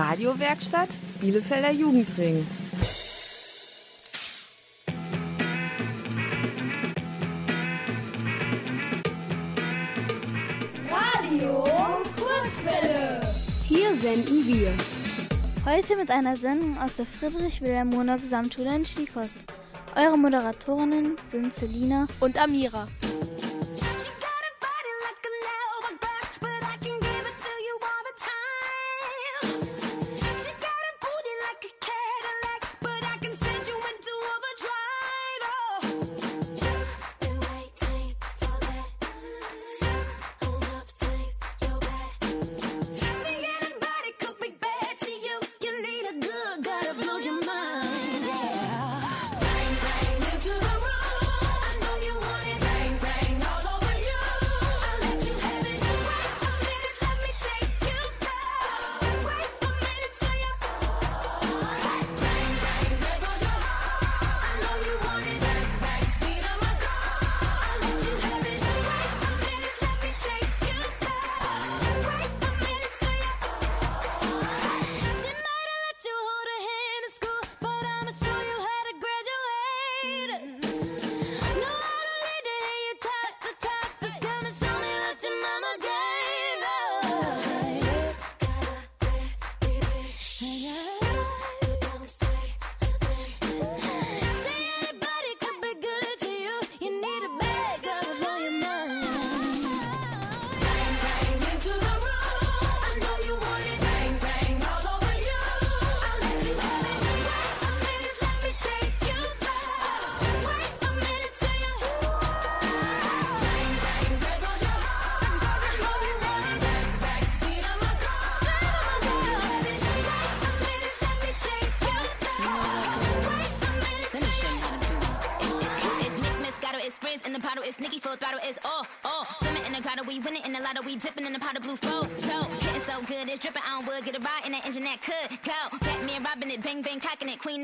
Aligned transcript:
Radiowerkstatt 0.00 0.88
Bielefelder 1.20 1.72
Jugendring. 1.72 2.46
Radio 10.88 11.64
Kurzwelle. 12.16 13.20
Hier 13.68 13.94
senden 13.94 14.46
wir. 14.46 14.72
Heute 15.66 15.96
mit 15.96 16.10
einer 16.10 16.34
Sendung 16.34 16.78
aus 16.78 16.94
der 16.94 17.04
Friedrich-Wilhelm-Moner 17.04 18.16
Gesamtschule 18.16 18.74
in 18.74 18.86
Stiekost. 18.86 19.34
Eure 19.96 20.16
Moderatorinnen 20.16 21.18
sind 21.24 21.52
Selina 21.52 22.06
und 22.20 22.42
Amira. 22.42 22.88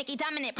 Nikki 0.08 0.55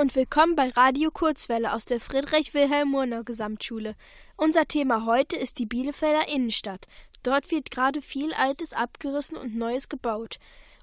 Und 0.00 0.16
willkommen 0.16 0.56
bei 0.56 0.70
Radio 0.70 1.12
Kurzwelle 1.12 1.72
aus 1.72 1.84
der 1.84 2.00
Friedrich-Wilhelm-Murnau 2.00 3.22
Gesamtschule. 3.22 3.94
Unser 4.36 4.66
Thema 4.66 5.06
heute 5.06 5.36
ist 5.36 5.60
die 5.60 5.66
Bielefelder 5.66 6.28
Innenstadt. 6.28 6.88
Dort 7.22 7.52
wird 7.52 7.70
gerade 7.70 8.02
viel 8.02 8.34
Altes 8.34 8.72
abgerissen 8.72 9.36
und 9.36 9.54
Neues 9.54 9.88
gebaut. 9.88 10.40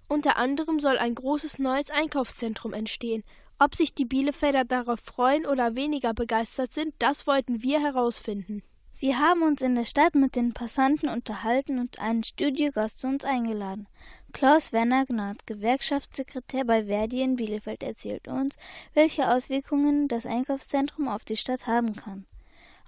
Unter 0.07 0.37
anderem 0.37 0.79
soll 0.79 0.97
ein 0.97 1.13
großes 1.13 1.59
neues 1.59 1.89
Einkaufszentrum 1.89 2.73
entstehen. 2.73 3.25
Ob 3.59 3.75
sich 3.75 3.93
die 3.93 4.05
Bielefelder 4.05 4.63
darauf 4.63 5.01
freuen 5.01 5.45
oder 5.45 5.75
weniger 5.75 6.13
begeistert 6.13 6.73
sind, 6.73 6.93
das 6.97 7.27
wollten 7.27 7.61
wir 7.61 7.81
herausfinden. 7.81 8.63
Wir 8.97 9.19
haben 9.19 9.41
uns 9.41 9.61
in 9.61 9.75
der 9.75 9.85
Stadt 9.85 10.15
mit 10.15 10.35
den 10.35 10.53
Passanten 10.53 11.09
unterhalten 11.09 11.79
und 11.79 11.99
einen 11.99 12.23
Studiogast 12.23 12.99
zu 12.99 13.07
uns 13.07 13.25
eingeladen. 13.25 13.87
Klaus 14.31 14.73
Werner 14.73 15.05
Gnad, 15.05 15.45
Gewerkschaftssekretär 15.45 16.65
bei 16.65 16.85
Verdi 16.85 17.21
in 17.21 17.35
Bielefeld, 17.35 17.83
erzählt 17.83 18.27
uns, 18.27 18.57
welche 18.93 19.29
Auswirkungen 19.29 20.07
das 20.07 20.25
Einkaufszentrum 20.25 21.07
auf 21.07 21.23
die 21.23 21.37
Stadt 21.37 21.67
haben 21.67 21.95
kann. 21.95 22.25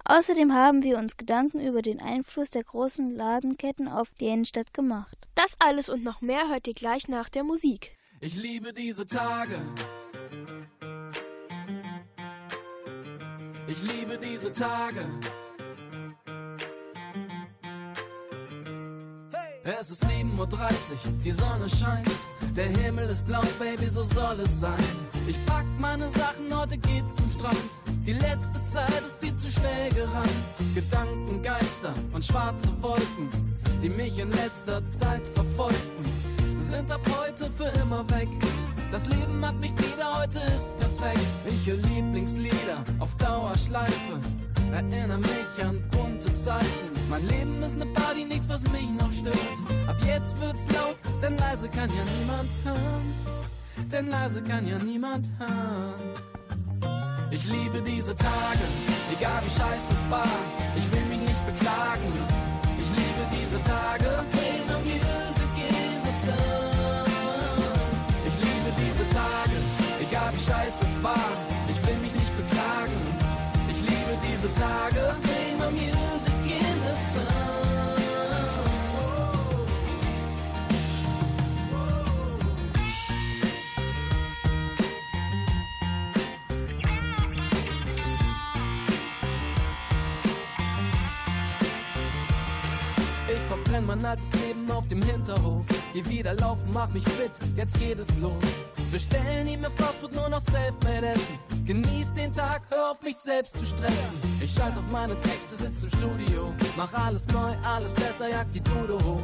Außerdem 0.05 0.53
haben 0.53 0.83
wir 0.83 0.97
uns 0.97 1.15
Gedanken 1.15 1.61
über 1.61 1.81
den 1.81 2.01
Einfluss 2.01 2.49
der 2.49 2.63
großen 2.63 3.09
Ladenketten 3.15 3.87
auf 3.87 4.09
die 4.19 4.27
Innenstadt 4.27 4.73
gemacht. 4.73 5.17
Das 5.35 5.55
alles 5.59 5.89
und 5.89 6.03
noch 6.03 6.21
mehr 6.21 6.49
hört 6.49 6.67
ihr 6.67 6.73
gleich 6.73 7.07
nach 7.07 7.29
der 7.29 7.43
Musik. 7.43 7.97
Ich 8.19 8.35
liebe 8.35 8.73
diese 8.73 9.05
Tage. 9.07 9.61
Ich 13.67 13.81
liebe 13.81 14.17
diese 14.17 14.51
Tage. 14.51 15.05
Es 19.65 19.91
ist 19.91 20.03
7.30 20.03 20.39
Uhr, 20.39 20.47
die 21.23 21.31
Sonne 21.31 21.69
scheint. 21.69 22.11
Der 22.53 22.67
Himmel 22.67 23.07
ist 23.07 23.25
blau, 23.25 23.39
Baby, 23.59 23.87
so 23.87 24.03
soll 24.03 24.41
es 24.41 24.59
sein. 24.59 24.73
Ich 25.25 25.37
pack 25.45 25.63
meine 25.79 26.09
Sachen, 26.09 26.53
heute 26.53 26.77
geht's 26.77 27.15
zum 27.15 27.29
Strand. 27.29 27.69
Die 28.05 28.11
letzte 28.11 28.61
Zeit 28.65 29.01
ist 29.05 29.15
viel 29.21 29.33
zu 29.37 29.49
schnell 29.49 29.89
gerannt. 29.91 30.29
Gedanken, 30.75 31.41
Geister 31.41 31.93
und 32.11 32.25
schwarze 32.25 32.67
Wolken, 32.81 33.29
die 33.81 33.87
mich 33.87 34.17
in 34.17 34.31
letzter 34.31 34.81
Zeit 34.91 35.25
verfolgten, 35.27 36.03
sind 36.59 36.91
ab 36.91 36.99
heute 37.21 37.49
für 37.49 37.71
immer 37.81 38.05
weg. 38.09 38.27
Das 38.91 39.05
Leben 39.05 39.47
hat 39.47 39.55
mich 39.61 39.71
wieder, 39.77 40.19
heute 40.19 40.39
ist 40.39 40.67
perfekt. 40.77 41.25
Ich 41.47 41.65
höre 41.65 41.77
Lieblingslieder 41.77 42.83
auf 42.99 43.15
Dauerschleife, 43.15 44.19
erinnere 44.73 45.19
mich 45.19 45.65
an 45.65 45.81
bunte 45.89 46.27
Zeiten 46.43 46.92
Mein 47.09 47.27
Leben 47.27 47.63
ist 47.63 47.77
ne 47.77 47.85
Party, 47.85 48.25
nichts, 48.25 48.49
was 48.49 48.63
mich 48.63 48.89
noch 48.99 49.11
stört. 49.11 49.37
Ab 49.87 49.97
jetzt 50.05 50.39
wird's 50.39 50.65
laut, 50.73 50.97
denn 51.21 51.37
leise 51.37 51.69
kann 51.69 51.89
ja 51.89 52.03
niemand 52.19 52.49
hören. 52.63 53.13
Denn 53.91 54.09
leise 54.09 54.41
kann 54.41 54.67
ja 54.67 54.77
niemand 54.79 55.29
hören. 55.37 55.95
Ich 57.31 57.45
liebe 57.45 57.81
diese 57.81 58.15
Tage, 58.15 58.65
egal 59.17 59.41
wie 59.45 59.49
scheiße 59.49 59.93
es 59.93 60.11
war. 60.11 60.27
Ich 60.77 60.91
will 60.91 61.05
mich 61.09 61.21
nicht 61.21 61.45
beklagen. 61.45 62.11
Ich 62.81 62.89
liebe 62.97 63.23
diese 63.31 63.59
Tage. 63.61 64.23
Ich 68.25 68.39
liebe 68.39 68.71
diese 68.79 69.07
Tage, 69.09 69.57
egal 70.01 70.33
wie 70.33 70.39
scheiße 70.39 70.83
es 70.83 71.03
war. 71.03 71.31
Ich 71.69 71.87
will 71.87 71.97
mich 71.97 72.13
nicht 72.13 72.37
beklagen. 72.37 72.93
Ich 73.69 73.81
liebe 73.81 74.17
diese 74.27 74.51
Tage. 74.53 75.42
Verbrenn 93.83 94.01
mein 94.01 94.05
altes 94.05 94.31
Leben 94.41 94.69
auf 94.71 94.87
dem 94.87 95.01
Hinterhof. 95.01 95.65
Geh 95.93 96.05
wieder 96.05 96.33
laufen, 96.35 96.69
mach 96.73 96.89
mich 96.89 97.03
fit, 97.03 97.31
jetzt 97.55 97.77
geht 97.79 97.99
es 97.99 98.07
los. 98.19 98.33
Bestellen 98.91 99.45
nie 99.45 99.57
mehr 99.57 99.71
Fastfood, 99.71 100.13
nur 100.13 100.29
noch 100.29 100.41
Selfmade 100.41 101.07
essen. 101.07 101.39
Genieß 101.65 102.13
den 102.13 102.33
Tag, 102.33 102.61
hör 102.69 102.91
auf 102.91 103.01
mich 103.01 103.15
selbst 103.17 103.53
zu 103.57 103.65
stressen. 103.65 104.17
Ich 104.41 104.53
scheiß 104.53 104.77
auf 104.77 104.91
meine 104.91 105.15
Texte, 105.21 105.55
sitz 105.55 105.83
im 105.83 105.89
Studio. 105.89 106.53
Mach 106.77 106.93
alles 106.93 107.27
neu, 107.27 107.53
alles 107.63 107.93
besser, 107.93 108.29
jag 108.29 108.51
die 108.53 108.61
Dude 108.61 108.93
hoch. 109.03 109.21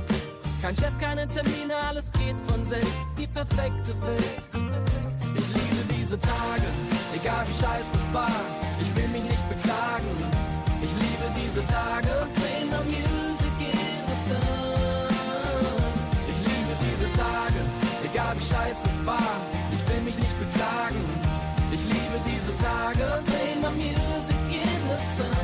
Kein 0.61 0.75
Chef, 0.75 0.91
keine 0.99 1.27
Termine, 1.27 1.75
alles 1.87 2.11
geht 2.13 2.35
von 2.47 2.63
selbst. 2.63 2.91
Die 3.17 3.27
perfekte 3.27 3.93
Welt. 4.01 4.41
Ich 5.35 5.47
liebe 5.47 5.93
diese 5.97 6.19
Tage, 6.19 6.67
egal 7.15 7.45
wie 7.47 7.53
scheiße 7.53 7.95
es 7.95 8.13
war. 8.13 8.31
Ich 8.81 8.95
will 8.95 9.07
mich 9.09 9.23
nicht 9.23 9.49
beklagen. 9.49 10.09
Ich 10.81 10.91
liebe 10.93 11.25
diese 11.43 11.63
Tage. 11.65 12.27
Play 12.35 12.65
my 12.65 12.83
music 12.85 13.18
wie 18.39 18.45
scheiße 18.45 18.87
es 18.87 19.05
war. 19.05 19.35
Ich 19.73 19.89
will 19.89 20.01
mich 20.01 20.17
nicht 20.17 20.39
beklagen. 20.39 21.03
Ich 21.71 21.83
liebe 21.85 22.19
diese 22.25 22.55
Tage. 22.63 23.23
My 23.61 23.69
music 23.71 24.37
in 24.51 24.69
the 24.87 24.97
sun. 25.15 25.35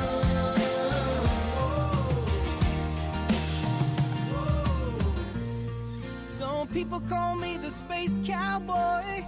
Some 6.39 6.67
people 6.69 7.01
call 7.09 7.35
me 7.35 7.57
the 7.57 7.69
space 7.69 8.17
cowboy. 8.25 9.25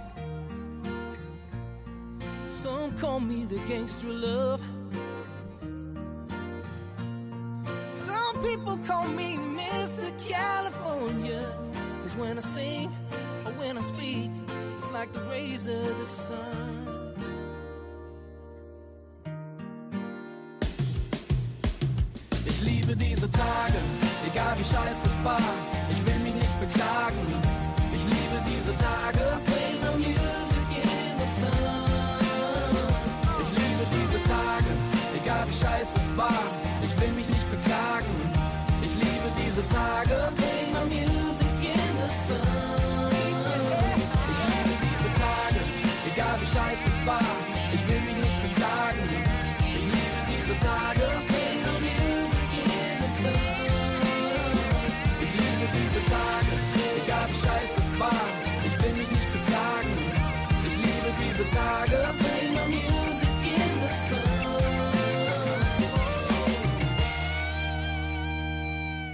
Some 2.46 2.92
call 2.98 3.20
me 3.20 3.44
the 3.44 3.58
gangster 3.68 4.08
love. 4.08 4.60
Some 8.06 8.42
people 8.42 8.78
call 8.86 9.06
me 9.08 9.36
Mr. 9.36 10.10
California. 10.26 11.46
Cause 12.02 12.16
when 12.16 12.38
I 12.38 12.40
sing 12.40 12.90
speak, 13.88 14.30
it's 14.78 14.90
like 14.92 15.10
the 15.12 15.20
rays 15.30 15.66
of 15.66 15.98
the 16.00 16.06
sun. 16.06 17.14
Ich 22.44 22.60
liebe 22.62 22.94
diese 22.94 23.30
Tage, 23.30 23.80
egal 24.26 24.58
wie 24.58 24.64
scheiße 24.64 25.06
es 25.06 25.24
war. 25.24 25.57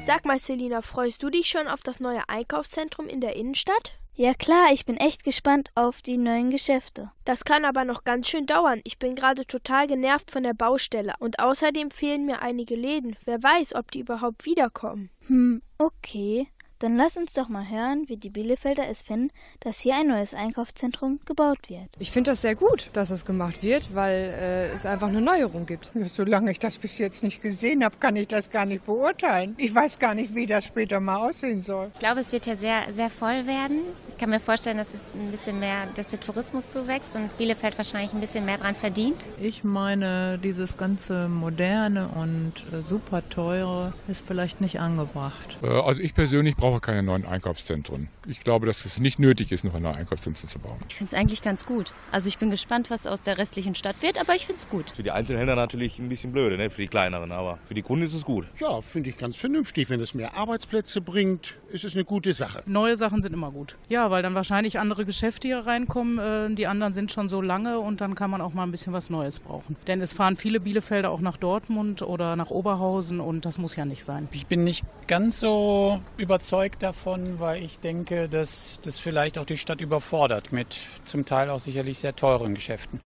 Sag 0.07 0.27
mal, 0.27 0.39
Selina, 0.39 0.83
freust 0.83 1.23
du 1.23 1.31
dich 1.31 1.49
schon 1.49 1.67
auf 1.67 1.81
das 1.81 1.99
neue 1.99 2.29
Einkaufszentrum 2.29 3.09
in 3.09 3.23
der 3.23 3.37
Innenstadt? 3.37 3.99
Ja 4.15 4.35
klar, 4.35 4.67
ich 4.71 4.85
bin 4.85 4.99
echt 4.99 5.25
gespannt 5.25 5.71
auf 5.75 6.03
die 6.03 6.19
neuen 6.19 6.51
Geschäfte. 6.51 7.11
Das 7.25 7.45
kann 7.45 7.65
aber 7.65 7.87
noch 7.87 8.05
ganz 8.05 8.29
schön 8.29 8.45
dauern. 8.45 8.83
Ich 8.85 8.99
bin 8.99 9.15
gerade 9.15 9.47
total 9.47 9.87
genervt 9.87 10.31
von 10.31 10.43
der 10.43 10.53
Baustelle. 10.53 11.15
Und 11.21 11.39
außerdem 11.39 11.91
fehlen 11.91 12.27
mir 12.27 12.43
einige 12.43 12.77
Läden. 12.77 13.17
Wer 13.25 13.43
weiß, 13.43 13.75
ob 13.75 13.91
die 13.91 14.01
überhaupt 14.01 14.45
wiederkommen. 14.45 15.09
Hm, 15.27 15.63
okay. 15.79 16.49
Dann 16.85 16.99
lass 16.99 17.17
uns 17.17 17.33
doch 17.33 17.49
mal 17.49 17.67
hören, 17.67 18.11
wie 18.11 18.19
die 18.19 18.29
Bielefelder 18.29 18.87
es 18.91 19.01
finden, 19.01 19.31
dass 19.61 19.81
hier 19.81 19.95
ein 19.95 20.07
neues 20.07 20.35
Einkaufszentrum 20.35 21.19
gebaut 21.25 21.71
wird. 21.71 21.89
Ich 21.99 22.11
finde 22.11 22.33
das 22.33 22.43
sehr 22.43 22.55
gut, 22.55 22.91
dass 22.93 23.09
es 23.09 23.25
gemacht 23.25 23.63
wird, 23.63 23.95
weil 23.95 24.13
äh, 24.39 24.67
es 24.69 24.85
einfach 24.85 25.09
eine 25.09 25.23
Neuerung 25.23 25.65
gibt. 25.65 25.93
Ja, 25.95 26.07
solange 26.09 26.51
ich 26.51 26.59
das 26.59 26.77
bis 26.77 26.99
jetzt 26.99 27.25
nicht 27.25 27.41
gesehen 27.41 27.83
habe, 27.83 27.97
kann 27.99 28.17
ich 28.17 28.29
das 28.29 28.51
gar 28.51 28.67
nicht 28.67 28.85
beurteilen. 28.85 29.55
Ich 29.57 29.75
weiß 29.75 29.99
gar 29.99 30.15
nicht, 30.15 30.35
wie 30.35 30.45
das 30.45 30.67
später 30.67 31.01
mal 31.01 31.27
aussehen 31.27 31.63
soll. 31.63 31.91
Ich 31.95 32.01
glaube, 32.01 32.21
es 32.21 32.33
wird 32.33 32.45
ja 32.45 32.55
sehr, 32.55 32.83
sehr 32.93 33.09
voll 33.09 33.47
werden. 33.47 33.81
Ich 34.11 34.19
kann 34.19 34.29
mir 34.29 34.39
vorstellen, 34.39 34.77
dass 34.77 34.89
es 34.93 35.01
ein 35.15 35.31
bisschen 35.31 35.59
mehr, 35.61 35.87
dass 35.95 36.09
der 36.09 36.21
Tourismus 36.21 36.69
zuwächst 36.69 37.17
und 37.17 37.35
Bielefeld 37.39 37.79
wahrscheinlich 37.79 38.13
ein 38.13 38.21
bisschen 38.21 38.45
mehr 38.45 38.59
dran 38.59 38.75
verdient. 38.75 39.27
Ich 39.41 39.65
meine, 39.65 40.39
dieses 40.39 40.77
ganze 40.77 41.29
moderne 41.29 42.09
und 42.09 42.53
äh, 42.75 42.83
super 42.83 43.27
teure 43.31 43.95
ist 44.07 44.27
vielleicht 44.27 44.61
nicht 44.61 44.81
angebracht. 44.81 45.57
Äh, 45.63 45.69
Also 45.69 46.03
ich 46.03 46.13
persönlich 46.13 46.57
brauche 46.57 46.74
keine 46.81 47.03
neuen 47.03 47.25
Einkaufszentren. 47.27 48.09
Ich 48.27 48.43
glaube, 48.43 48.67
dass 48.67 48.85
es 48.85 48.99
nicht 48.99 49.19
nötig 49.19 49.53
ist, 49.53 49.65
noch 49.65 49.75
ein 49.75 49.83
neues 49.83 49.97
Einkaufszentrum 49.97 50.49
zu 50.49 50.59
bauen. 50.59 50.77
Ich 50.89 50.95
finde 50.95 51.15
es 51.15 51.19
eigentlich 51.21 51.43
ganz 51.43 51.67
gut. 51.67 51.93
Also 52.11 52.29
ich 52.29 52.39
bin 52.39 52.51
gespannt, 52.51 52.91
was 52.91 53.07
aus 53.07 53.23
der 53.23 53.39
restlichen 53.39 53.75
Stadt 53.75 54.03
wird, 54.03 54.21
aber 54.21 54.35
ich 54.35 54.47
finde 54.47 54.61
es 54.61 54.69
gut. 54.69 54.91
Für 54.91 55.03
die 55.03 55.11
Einzelhändler 55.11 55.57
natürlich 55.57 55.99
ein 55.99 56.09
bisschen 56.09 56.33
blöde, 56.33 56.57
ne? 56.57 56.71
für 56.71 56.83
die 56.83 56.89
kleineren, 56.89 57.33
aber 57.33 57.59
für 57.67 57.75
die 57.75 57.83
Kunden 57.83 58.05
ist 58.05 58.15
es 58.15 58.25
gut. 58.25 58.47
Ja, 58.61 58.81
finde 58.81 59.11
ich 59.11 59.17
ganz 59.17 59.37
vernünftig. 59.37 59.91
Wenn 59.91 60.01
es 60.01 60.15
mehr 60.15 60.37
Arbeitsplätze 60.37 61.01
bringt, 61.01 61.55
ist 61.71 61.85
es 61.85 61.95
eine 61.95 62.05
gute 62.05 62.33
Sache. 62.33 62.63
Neue 62.67 62.97
Sachen 62.97 63.21
sind 63.23 63.33
immer 63.33 63.51
gut. 63.51 63.77
Ja, 63.89 64.11
weil 64.11 64.23
dann 64.23 64.35
wahrscheinlich 64.35 64.79
andere 64.79 65.05
Geschäfte 65.05 65.49
hier 65.49 65.59
reinkommen. 65.59 66.19
Äh, 66.19 66.55
Die 66.55 66.67
anderen 66.67 66.95
sind 66.95 67.13
schon 67.13 67.29
so 67.29 67.41
lange 67.41 67.79
und 67.81 68.01
dann 68.01 68.15
kann 68.15 68.31
man 68.31 68.41
auch 68.41 68.55
mal 68.55 68.63
ein 68.63 68.71
bisschen 68.71 68.93
was 68.93 69.11
Neues 69.11 69.41
brauchen. 69.41 69.77
Denn 69.87 70.01
es 70.01 70.13
fahren 70.13 70.37
viele 70.37 70.61
Bielefelder 70.61 71.11
auch 71.11 71.21
nach 71.21 71.37
Dortmund 71.37 72.03
oder 72.03 72.37
nach 72.37 72.51
Oberhausen 72.51 73.21
und 73.21 73.45
das 73.45 73.59
muss 73.59 73.77
ja 73.77 73.85
nicht 73.85 74.05
sein. 74.05 74.29
Ich 74.33 74.47
bin 74.47 74.65
nicht 74.65 74.85
ganz 75.07 75.41
so 75.41 76.01
überzeugt 76.17 76.54
davon, 76.79 77.41
weil 77.41 77.63
ich 77.65 77.81
denke, 77.81 78.29
dass 78.29 78.79
das 78.83 78.99
vielleicht 79.01 79.39
auch 79.39 79.45
die 79.45 79.59
Stadt 79.59 79.81
überfordert 79.81 80.53
mit 80.53 80.77
zum 81.05 81.25
Teil 81.25 81.51
auch 81.51 81.59
sicherlich 81.59 81.99
sehr 81.99 82.15
teuren 82.15 82.55
Geschäften. 82.55 83.01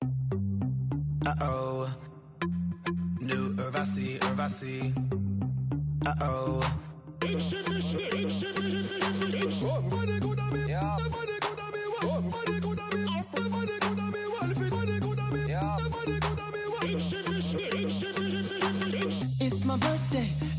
Uh-oh. 1.26 1.86
New 3.20 3.54
Urvasi, 3.56 4.20
Urvasi. 4.28 4.94
Uh-oh. 6.06 6.60
It's 19.40 19.64
my 19.64 19.76
birthday, 19.76 20.28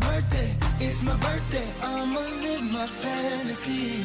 Birthday, 0.00 0.56
it's 0.80 1.02
my 1.02 1.16
birthday. 1.16 1.66
I'ma 1.82 2.20
live 2.20 2.62
my 2.72 2.86
fantasy. 2.86 4.04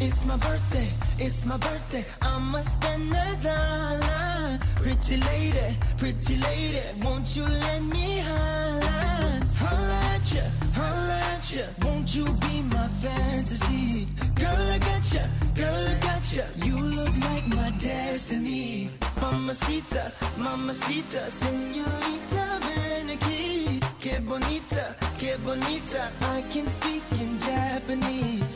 It's 0.00 0.24
my 0.24 0.36
birthday, 0.36 0.88
it's 1.18 1.44
my 1.44 1.56
birthday. 1.56 2.04
I'ma 2.22 2.60
spend 2.60 3.10
the 3.12 3.38
dollar. 3.42 4.67
Pretty 4.88 5.18
lady, 5.18 5.76
pretty 5.98 6.36
lady, 6.38 6.80
won't 7.02 7.36
you 7.36 7.44
let 7.44 7.82
me 7.82 8.20
holla? 8.20 9.40
Holla 9.60 10.00
at 10.14 10.32
ya, 10.32 10.42
holla 10.72 11.20
at 11.34 11.54
ya. 11.54 11.64
Won't 11.84 12.14
you 12.16 12.24
be 12.24 12.62
my 12.62 12.88
fantasy? 13.02 14.08
Girl, 14.34 14.56
I 14.56 14.78
got 14.78 15.12
ya, 15.12 15.24
girl, 15.54 15.88
I 15.92 15.94
got 16.00 16.24
ya. 16.34 16.44
You 16.64 16.80
look 16.80 17.14
like 17.20 17.46
my 17.48 17.70
destiny. 17.82 18.90
Mamacita, 19.20 20.10
mamacita, 20.38 21.30
señorita, 21.30 22.58
ven 22.64 23.10
aquí. 23.10 23.80
Que 24.00 24.20
bonita, 24.20 24.96
que 25.18 25.36
bonita. 25.44 26.10
I 26.22 26.40
can 26.50 26.66
speak 26.66 27.02
in 27.20 27.38
Japanese. 27.38 28.54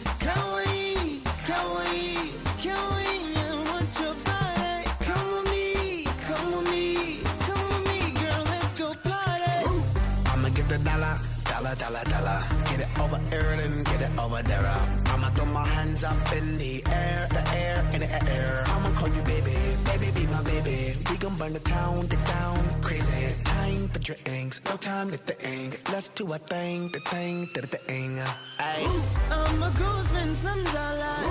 Dollar, 11.74 12.04
dollar, 12.04 12.04
dollar. 12.04 12.42
Get 12.64 12.80
it 12.80 13.00
over 13.00 13.18
here 13.30 13.84
get 13.84 14.00
it 14.02 14.18
over 14.18 14.42
there. 14.42 14.66
I'ma 15.06 15.30
throw 15.30 15.46
my 15.46 15.66
hands 15.66 16.04
up 16.04 16.32
in 16.32 16.58
the 16.58 16.82
air, 16.86 17.28
the 17.30 17.42
air, 17.54 17.84
in 17.92 18.00
the 18.00 18.30
air. 18.30 18.64
I'ma 18.66 18.90
call 18.92 19.08
you 19.08 19.22
baby, 19.22 19.56
baby, 19.84 20.10
be 20.10 20.26
my 20.26 20.42
baby. 20.42 20.94
We 21.10 21.16
gon' 21.16 21.36
burn 21.36 21.52
the 21.52 21.60
town, 21.60 22.06
the 22.08 22.16
town, 22.16 22.82
crazy. 22.82 23.34
Time 23.44 23.88
for 23.88 23.98
drinks, 23.98 24.60
no 24.64 24.76
time 24.76 25.10
to 25.10 25.16
think. 25.16 25.80
Let's 25.92 26.08
do 26.10 26.32
a 26.32 26.38
thing, 26.38 26.90
the 26.92 27.00
thing, 27.00 27.48
the 27.54 27.66
thing. 27.66 28.18
Ay. 28.58 28.82
I'ma 29.30 29.70
spend 30.02 30.36
some. 30.36 31.21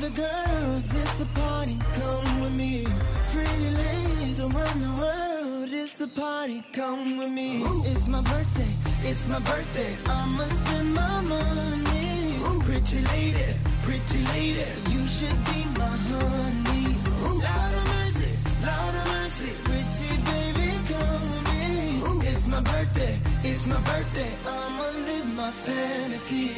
The 0.00 0.10
girls. 0.10 0.94
It's 0.94 1.20
a 1.20 1.26
party, 1.26 1.78
come 1.94 2.40
with 2.40 2.52
me. 2.52 2.86
Pretty 3.32 3.70
ladies 3.70 4.40
around 4.40 4.80
the 4.80 4.92
world. 5.00 5.68
It's 5.72 6.00
a 6.00 6.08
party, 6.08 6.62
come 6.72 7.16
with 7.18 7.30
me. 7.30 7.62
It's 7.90 8.06
my 8.06 8.22
birthday, 8.22 8.72
it's 9.02 9.26
my 9.28 9.38
birthday. 9.40 9.96
I'ma 10.06 10.44
spend 10.44 10.94
my 10.94 11.20
money. 11.20 12.38
Pretty 12.64 13.00
lady, 13.14 13.54
pretty 13.82 14.20
lady, 14.34 14.66
you 14.92 15.06
should 15.06 15.38
be 15.50 15.60
my 15.78 15.92
honey. 16.10 16.96
Lord 17.20 17.74
of 17.78 17.84
mercy, 17.94 18.32
Lord 18.66 18.94
of 19.00 19.06
mercy, 19.14 19.50
pretty 19.68 20.10
baby, 20.30 20.68
come 20.90 21.24
with 21.32 21.44
me. 21.52 22.28
It's 22.30 22.46
my 22.46 22.60
birthday, 22.62 23.20
it's 23.44 23.66
my 23.66 23.80
birthday. 23.90 24.32
I'ma 24.46 24.86
live 25.08 25.28
my 25.34 25.50
fantasy. 25.50 26.48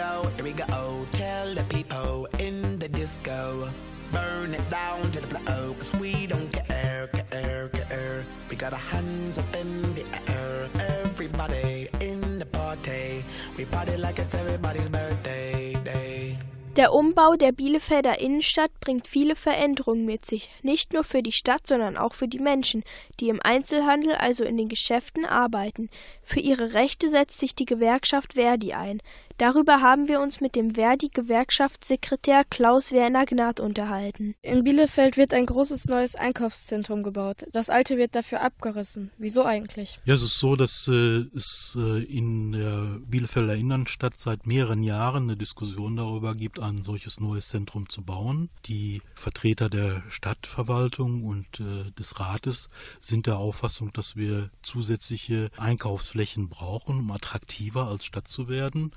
Go, 0.00 0.30
here 0.36 0.44
we 0.44 0.52
go. 0.52 1.06
Tell 1.12 1.54
the 1.54 1.64
people 1.76 2.26
in 2.38 2.78
the 2.78 2.88
disco. 2.88 3.68
Burn 4.12 4.54
it 4.54 4.66
down 4.70 5.02
to 5.12 5.20
the 5.20 5.28
floor. 5.32 5.74
Cause 5.80 5.94
we 6.00 6.26
don't 6.26 6.50
care, 6.52 7.06
care, 7.30 7.68
care. 7.68 8.24
We 8.48 8.56
got 8.56 8.72
our 8.72 8.86
hands 8.94 9.38
up 9.38 9.50
in 9.62 9.70
the 9.98 10.04
air. 10.36 10.68
Everybody 11.04 11.88
in 12.00 12.38
the 12.38 12.46
party. 12.46 13.24
We 13.56 13.64
party 13.66 13.96
like 13.96 14.18
it's 14.18 14.34
everybody's 14.34 14.88
birthday 14.88 15.74
day. 15.84 16.38
Der 16.76 16.94
Umbau 16.94 17.34
der 17.34 17.50
Bielefelder 17.50 18.20
Innenstadt 18.20 18.70
bringt 18.80 19.08
viele 19.08 19.34
Veränderungen 19.34 20.06
mit 20.06 20.24
sich, 20.24 20.50
nicht 20.62 20.92
nur 20.92 21.02
für 21.02 21.20
die 21.20 21.32
Stadt, 21.32 21.66
sondern 21.66 21.96
auch 21.96 22.14
für 22.14 22.28
die 22.28 22.38
Menschen, 22.38 22.84
die 23.18 23.28
im 23.28 23.40
Einzelhandel, 23.42 24.14
also 24.14 24.44
in 24.44 24.56
den 24.56 24.68
Geschäften, 24.68 25.26
arbeiten. 25.26 25.90
Für 26.22 26.38
ihre 26.38 26.72
Rechte 26.72 27.10
setzt 27.10 27.40
sich 27.40 27.56
die 27.56 27.64
Gewerkschaft 27.64 28.34
Verdi 28.34 28.72
ein. 28.72 29.02
Darüber 29.40 29.80
haben 29.80 30.06
wir 30.06 30.20
uns 30.20 30.42
mit 30.42 30.54
dem 30.54 30.74
Verdi-Gewerkschaftssekretär 30.74 32.44
Klaus 32.50 32.92
Werner 32.92 33.24
Gnad 33.24 33.58
unterhalten. 33.58 34.34
In 34.42 34.64
Bielefeld 34.64 35.16
wird 35.16 35.32
ein 35.32 35.46
großes 35.46 35.86
neues 35.86 36.14
Einkaufszentrum 36.14 37.02
gebaut. 37.02 37.46
Das 37.50 37.70
alte 37.70 37.96
wird 37.96 38.14
dafür 38.14 38.42
abgerissen. 38.42 39.10
Wieso 39.16 39.42
eigentlich? 39.42 39.98
Ja, 40.04 40.12
es 40.12 40.20
ist 40.20 40.38
so, 40.38 40.56
dass 40.56 40.86
äh, 40.88 41.24
es 41.34 41.74
äh, 41.80 42.04
in 42.04 42.52
der 42.52 42.98
Bielefelder 43.06 43.54
Innenstadt 43.54 44.18
seit 44.18 44.46
mehreren 44.46 44.82
Jahren 44.82 45.22
eine 45.22 45.38
Diskussion 45.38 45.96
darüber 45.96 46.34
gibt, 46.34 46.60
ein 46.60 46.82
solches 46.82 47.18
neues 47.18 47.48
Zentrum 47.48 47.88
zu 47.88 48.02
bauen. 48.02 48.50
Die 48.66 49.00
Vertreter 49.14 49.70
der 49.70 50.02
Stadtverwaltung 50.10 51.24
und 51.24 51.60
äh, 51.60 51.90
des 51.92 52.20
Rates 52.20 52.68
sind 53.00 53.26
der 53.26 53.38
Auffassung, 53.38 53.90
dass 53.94 54.16
wir 54.16 54.50
zusätzliche 54.60 55.50
Einkaufsflächen 55.56 56.50
brauchen, 56.50 56.98
um 56.98 57.10
attraktiver 57.10 57.88
als 57.88 58.04
Stadt 58.04 58.28
zu 58.28 58.46
werden. 58.46 58.92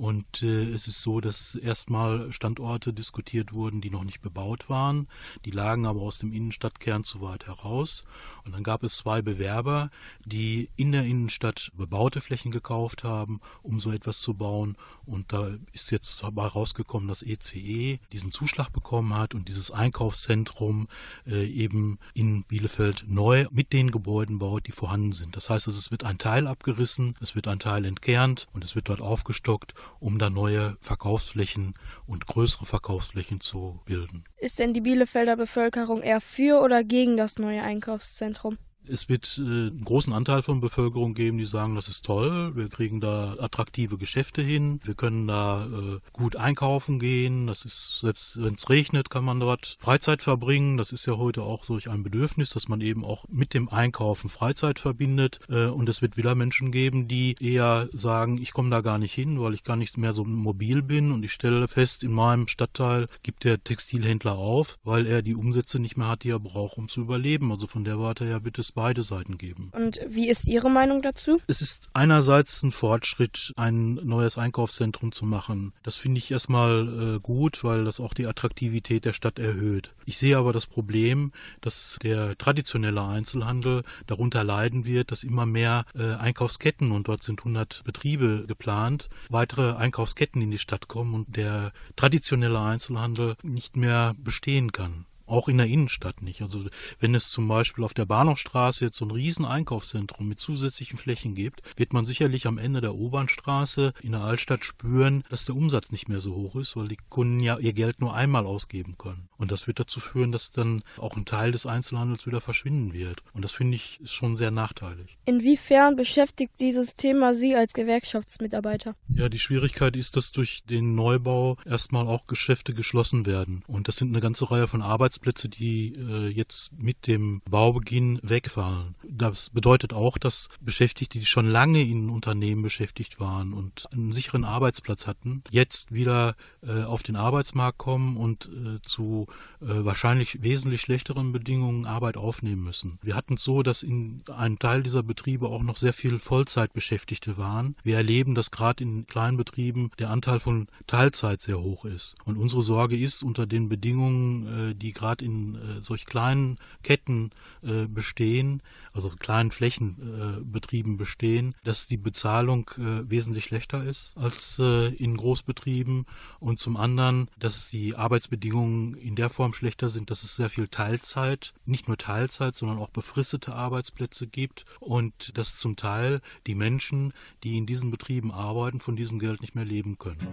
Und 0.00 0.42
äh, 0.42 0.72
es 0.72 0.88
ist 0.88 1.02
so, 1.02 1.20
dass 1.20 1.56
erstmal 1.56 2.32
Standorte 2.32 2.94
diskutiert 2.94 3.52
wurden, 3.52 3.82
die 3.82 3.90
noch 3.90 4.02
nicht 4.02 4.22
bebaut 4.22 4.70
waren. 4.70 5.08
Die 5.44 5.50
lagen 5.50 5.84
aber 5.84 6.00
aus 6.00 6.18
dem 6.18 6.32
Innenstadtkern 6.32 7.04
zu 7.04 7.20
weit 7.20 7.46
heraus. 7.46 8.04
Und 8.46 8.52
dann 8.52 8.62
gab 8.62 8.82
es 8.82 8.96
zwei 8.96 9.20
Bewerber, 9.20 9.90
die 10.24 10.70
in 10.76 10.92
der 10.92 11.04
Innenstadt 11.04 11.70
bebaute 11.76 12.22
Flächen 12.22 12.50
gekauft 12.50 13.04
haben, 13.04 13.42
um 13.62 13.78
so 13.78 13.92
etwas 13.92 14.20
zu 14.20 14.32
bauen. 14.32 14.78
Und 15.04 15.34
da 15.34 15.50
ist 15.72 15.90
jetzt 15.90 16.22
dabei 16.22 16.46
rausgekommen, 16.46 17.06
dass 17.06 17.22
ECE 17.22 17.98
diesen 18.10 18.30
Zuschlag 18.30 18.72
bekommen 18.72 19.12
hat 19.12 19.34
und 19.34 19.48
dieses 19.48 19.70
Einkaufszentrum 19.70 20.88
äh, 21.26 21.46
eben 21.46 21.98
in 22.14 22.44
Bielefeld 22.44 23.04
neu 23.06 23.48
mit 23.50 23.74
den 23.74 23.90
Gebäuden 23.90 24.38
baut, 24.38 24.66
die 24.66 24.72
vorhanden 24.72 25.12
sind. 25.12 25.36
Das 25.36 25.50
heißt, 25.50 25.66
es 25.66 25.90
wird 25.90 26.04
ein 26.04 26.16
Teil 26.16 26.46
abgerissen, 26.46 27.16
es 27.20 27.34
wird 27.34 27.48
ein 27.48 27.58
Teil 27.58 27.84
entkernt 27.84 28.46
und 28.54 28.64
es 28.64 28.74
wird 28.74 28.88
dort 28.88 29.02
aufgestockt 29.02 29.74
um 29.98 30.18
da 30.18 30.30
neue 30.30 30.76
Verkaufsflächen 30.80 31.74
und 32.06 32.26
größere 32.26 32.66
Verkaufsflächen 32.66 33.40
zu 33.40 33.80
bilden. 33.84 34.24
Ist 34.38 34.58
denn 34.58 34.74
die 34.74 34.80
Bielefelder 34.80 35.36
Bevölkerung 35.36 36.02
eher 36.02 36.20
für 36.20 36.62
oder 36.62 36.84
gegen 36.84 37.16
das 37.16 37.38
neue 37.38 37.62
Einkaufszentrum? 37.62 38.58
Es 38.90 39.08
wird 39.08 39.38
äh, 39.38 39.42
einen 39.42 39.84
großen 39.84 40.12
Anteil 40.12 40.42
von 40.42 40.60
Bevölkerung 40.60 41.14
geben, 41.14 41.38
die 41.38 41.44
sagen, 41.44 41.74
das 41.74 41.88
ist 41.88 42.04
toll, 42.04 42.56
wir 42.56 42.68
kriegen 42.68 43.00
da 43.00 43.36
attraktive 43.38 43.98
Geschäfte 43.98 44.42
hin, 44.42 44.80
wir 44.84 44.94
können 44.94 45.26
da 45.26 45.66
äh, 45.66 45.98
gut 46.12 46.36
einkaufen 46.36 46.98
gehen, 46.98 47.46
das 47.46 47.64
ist, 47.64 48.00
selbst 48.00 48.42
wenn 48.42 48.54
es 48.54 48.68
regnet, 48.68 49.10
kann 49.10 49.24
man 49.24 49.40
dort 49.40 49.76
Freizeit 49.78 50.22
verbringen. 50.22 50.76
Das 50.76 50.92
ist 50.92 51.06
ja 51.06 51.16
heute 51.16 51.42
auch 51.42 51.64
solch 51.64 51.88
ein 51.88 52.02
Bedürfnis, 52.02 52.50
dass 52.50 52.68
man 52.68 52.80
eben 52.80 53.04
auch 53.04 53.24
mit 53.28 53.54
dem 53.54 53.68
Einkaufen 53.68 54.28
Freizeit 54.28 54.78
verbindet. 54.78 55.40
Äh, 55.48 55.66
und 55.66 55.88
es 55.88 56.02
wird 56.02 56.16
wieder 56.16 56.34
Menschen 56.34 56.72
geben, 56.72 57.08
die 57.08 57.36
eher 57.40 57.88
sagen, 57.92 58.38
ich 58.38 58.52
komme 58.52 58.70
da 58.70 58.80
gar 58.80 58.98
nicht 58.98 59.14
hin, 59.14 59.40
weil 59.40 59.54
ich 59.54 59.62
gar 59.62 59.76
nicht 59.76 59.98
mehr 59.98 60.12
so 60.12 60.24
mobil 60.24 60.82
bin 60.82 61.12
und 61.12 61.24
ich 61.24 61.32
stelle 61.32 61.68
fest, 61.68 62.02
in 62.02 62.12
meinem 62.12 62.48
Stadtteil 62.48 63.08
gibt 63.22 63.44
der 63.44 63.62
Textilhändler 63.62 64.36
auf, 64.36 64.78
weil 64.84 65.06
er 65.06 65.22
die 65.22 65.34
Umsätze 65.34 65.78
nicht 65.78 65.96
mehr 65.96 66.08
hat, 66.08 66.24
die 66.24 66.30
er 66.30 66.40
braucht, 66.40 66.78
um 66.78 66.88
zu 66.88 67.00
überleben. 67.00 67.52
Also 67.52 67.66
von 67.66 67.84
der 67.84 67.98
Warte 67.98 68.24
her 68.24 68.44
wird 68.44 68.58
es 68.58 68.72
beide 68.80 69.02
Seiten 69.02 69.36
geben. 69.36 69.70
Und 69.76 70.00
wie 70.08 70.30
ist 70.30 70.46
Ihre 70.46 70.70
Meinung 70.70 71.02
dazu? 71.02 71.38
Es 71.46 71.60
ist 71.60 71.90
einerseits 71.92 72.62
ein 72.62 72.70
Fortschritt, 72.70 73.52
ein 73.56 74.00
neues 74.02 74.38
Einkaufszentrum 74.38 75.12
zu 75.12 75.26
machen. 75.26 75.74
Das 75.82 75.98
finde 75.98 76.16
ich 76.16 76.30
erstmal 76.30 77.16
äh, 77.16 77.20
gut, 77.20 77.62
weil 77.62 77.84
das 77.84 78.00
auch 78.00 78.14
die 78.14 78.26
Attraktivität 78.26 79.04
der 79.04 79.12
Stadt 79.12 79.38
erhöht. 79.38 79.92
Ich 80.06 80.16
sehe 80.16 80.38
aber 80.38 80.54
das 80.54 80.66
Problem, 80.66 81.32
dass 81.60 81.98
der 82.02 82.38
traditionelle 82.38 83.02
Einzelhandel 83.02 83.82
darunter 84.06 84.44
leiden 84.44 84.86
wird, 84.86 85.10
dass 85.10 85.24
immer 85.24 85.44
mehr 85.44 85.84
äh, 85.94 86.14
Einkaufsketten 86.14 86.90
und 86.90 87.06
dort 87.06 87.22
sind 87.22 87.40
100 87.40 87.82
Betriebe 87.84 88.46
geplant, 88.46 89.10
weitere 89.28 89.76
Einkaufsketten 89.76 90.40
in 90.40 90.50
die 90.50 90.58
Stadt 90.58 90.88
kommen 90.88 91.12
und 91.12 91.36
der 91.36 91.72
traditionelle 91.96 92.60
Einzelhandel 92.60 93.36
nicht 93.42 93.76
mehr 93.76 94.14
bestehen 94.16 94.72
kann. 94.72 95.04
Auch 95.30 95.48
in 95.48 95.58
der 95.58 95.68
Innenstadt 95.68 96.22
nicht. 96.22 96.42
Also 96.42 96.64
wenn 96.98 97.14
es 97.14 97.30
zum 97.30 97.46
Beispiel 97.46 97.84
auf 97.84 97.94
der 97.94 98.04
Bahnhofstraße 98.04 98.84
jetzt 98.84 98.96
so 98.96 99.04
ein 99.04 99.12
riesen 99.12 99.44
Einkaufszentrum 99.44 100.28
mit 100.28 100.40
zusätzlichen 100.40 100.98
Flächen 100.98 101.34
gibt, 101.34 101.62
wird 101.76 101.92
man 101.92 102.04
sicherlich 102.04 102.48
am 102.48 102.58
Ende 102.58 102.80
der 102.80 102.96
Obernstraße 102.96 103.92
in 104.02 104.10
der 104.10 104.24
Altstadt 104.24 104.64
spüren, 104.64 105.22
dass 105.30 105.44
der 105.44 105.54
Umsatz 105.54 105.92
nicht 105.92 106.08
mehr 106.08 106.20
so 106.20 106.34
hoch 106.34 106.56
ist, 106.56 106.74
weil 106.74 106.88
die 106.88 106.98
Kunden 107.08 107.38
ja 107.38 107.58
ihr 107.58 107.72
Geld 107.72 108.00
nur 108.00 108.12
einmal 108.12 108.44
ausgeben 108.44 108.96
können. 108.98 109.28
Und 109.36 109.52
das 109.52 109.68
wird 109.68 109.78
dazu 109.78 110.00
führen, 110.00 110.32
dass 110.32 110.50
dann 110.50 110.82
auch 110.98 111.16
ein 111.16 111.26
Teil 111.26 111.52
des 111.52 111.64
Einzelhandels 111.64 112.26
wieder 112.26 112.40
verschwinden 112.40 112.92
wird. 112.92 113.22
Und 113.32 113.42
das 113.44 113.52
finde 113.52 113.76
ich 113.76 114.00
schon 114.02 114.34
sehr 114.34 114.50
nachteilig. 114.50 115.16
Inwiefern 115.26 115.94
beschäftigt 115.94 116.54
dieses 116.58 116.96
Thema 116.96 117.34
Sie 117.34 117.54
als 117.54 117.72
Gewerkschaftsmitarbeiter? 117.72 118.96
Ja, 119.08 119.28
die 119.28 119.38
Schwierigkeit 119.38 119.94
ist, 119.94 120.16
dass 120.16 120.32
durch 120.32 120.64
den 120.68 120.96
Neubau 120.96 121.56
erstmal 121.64 122.08
auch 122.08 122.26
Geschäfte 122.26 122.74
geschlossen 122.74 123.26
werden. 123.26 123.62
Und 123.68 123.86
das 123.86 123.94
sind 123.94 124.08
eine 124.08 124.20
ganze 124.20 124.50
Reihe 124.50 124.66
von 124.66 124.82
Arbeitsplätzen 124.82 125.19
Arbeitsplätze, 125.20 125.48
die 125.48 125.94
äh, 125.94 126.28
jetzt 126.28 126.72
mit 126.80 127.06
dem 127.06 127.42
Baubeginn 127.48 128.18
wegfallen. 128.22 128.94
Das 129.08 129.50
bedeutet 129.50 129.92
auch, 129.92 130.18
dass 130.18 130.48
Beschäftigte, 130.60 131.18
die 131.18 131.26
schon 131.26 131.48
lange 131.48 131.82
in 131.82 132.08
Unternehmen 132.08 132.62
beschäftigt 132.62 133.20
waren 133.20 133.52
und 133.52 133.86
einen 133.92 134.12
sicheren 134.12 134.44
Arbeitsplatz 134.44 135.06
hatten, 135.06 135.42
jetzt 135.50 135.92
wieder 135.92 136.36
äh, 136.62 136.82
auf 136.82 137.02
den 137.02 137.16
Arbeitsmarkt 137.16 137.78
kommen 137.78 138.16
und 138.16 138.46
äh, 138.48 138.80
zu 138.82 139.26
äh, 139.60 139.66
wahrscheinlich 139.66 140.42
wesentlich 140.42 140.80
schlechteren 140.80 141.32
Bedingungen 141.32 141.86
Arbeit 141.86 142.16
aufnehmen 142.16 142.64
müssen. 142.64 142.98
Wir 143.02 143.14
hatten 143.14 143.34
es 143.34 143.42
so, 143.42 143.62
dass 143.62 143.82
in 143.82 144.22
einem 144.34 144.58
Teil 144.58 144.82
dieser 144.82 145.02
Betriebe 145.02 145.48
auch 145.48 145.62
noch 145.62 145.76
sehr 145.76 145.92
viel 145.92 146.18
Vollzeitbeschäftigte 146.18 147.36
waren. 147.36 147.76
Wir 147.82 147.96
erleben, 147.96 148.34
dass 148.34 148.50
gerade 148.50 148.82
in 148.82 149.06
kleinen 149.06 149.36
Betrieben 149.36 149.90
der 149.98 150.10
Anteil 150.10 150.40
von 150.40 150.68
Teilzeit 150.86 151.42
sehr 151.42 151.60
hoch 151.60 151.84
ist. 151.84 152.14
Und 152.24 152.36
unsere 152.36 152.62
Sorge 152.62 152.96
ist, 152.96 153.22
unter 153.22 153.46
den 153.46 153.68
Bedingungen, 153.68 154.70
äh, 154.70 154.74
die 154.74 154.92
gerade 154.92 155.09
gerade 155.10 155.24
in 155.24 155.54
äh, 155.56 155.82
solch 155.82 156.06
kleinen 156.06 156.58
Ketten 156.82 157.30
äh, 157.62 157.86
bestehen, 157.86 158.62
also 158.92 159.10
kleinen 159.10 159.50
Flächenbetrieben 159.50 160.94
äh, 160.94 160.96
bestehen, 160.96 161.54
dass 161.64 161.88
die 161.88 161.96
Bezahlung 161.96 162.70
äh, 162.78 163.10
wesentlich 163.10 163.44
schlechter 163.44 163.82
ist 163.84 164.12
als 164.16 164.58
äh, 164.60 164.88
in 164.94 165.16
Großbetrieben 165.16 166.06
und 166.38 166.58
zum 166.58 166.76
anderen, 166.76 167.28
dass 167.38 167.70
die 167.70 167.96
Arbeitsbedingungen 167.96 168.94
in 168.94 169.16
der 169.16 169.30
Form 169.30 169.52
schlechter 169.52 169.88
sind, 169.88 170.10
dass 170.10 170.22
es 170.22 170.36
sehr 170.36 170.48
viel 170.48 170.68
Teilzeit, 170.68 171.52
nicht 171.66 171.88
nur 171.88 171.98
Teilzeit, 171.98 172.54
sondern 172.54 172.78
auch 172.78 172.90
befristete 172.90 173.54
Arbeitsplätze 173.54 174.28
gibt 174.28 174.64
und 174.78 175.36
dass 175.36 175.56
zum 175.56 175.74
Teil 175.74 176.20
die 176.46 176.54
Menschen, 176.54 177.12
die 177.42 177.58
in 177.58 177.66
diesen 177.66 177.90
Betrieben 177.90 178.30
arbeiten, 178.30 178.78
von 178.78 178.94
diesem 178.94 179.18
Geld 179.18 179.40
nicht 179.40 179.56
mehr 179.56 179.64
leben 179.64 179.98
können. 179.98 180.28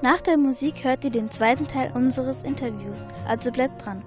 Nach 0.00 0.20
der 0.20 0.36
Musik 0.36 0.84
hört 0.84 1.04
ihr 1.04 1.10
den 1.10 1.28
zweiten 1.28 1.66
Teil 1.66 1.90
unseres 1.92 2.42
Interviews, 2.42 3.04
also 3.26 3.50
bleibt 3.50 3.84
dran. 3.84 4.00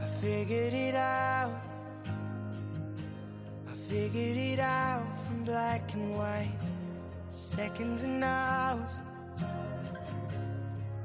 I 0.00 0.20
figured 0.20 0.72
it 0.72 0.94
out. 0.94 1.52
I 3.66 3.76
figured 3.90 4.36
it 4.36 4.60
out 4.60 5.02
from 5.26 5.44
black 5.44 5.82
and 5.94 6.16
white. 6.16 6.48
Seconds 7.32 8.02
and 8.02 8.24
hours. 8.24 8.90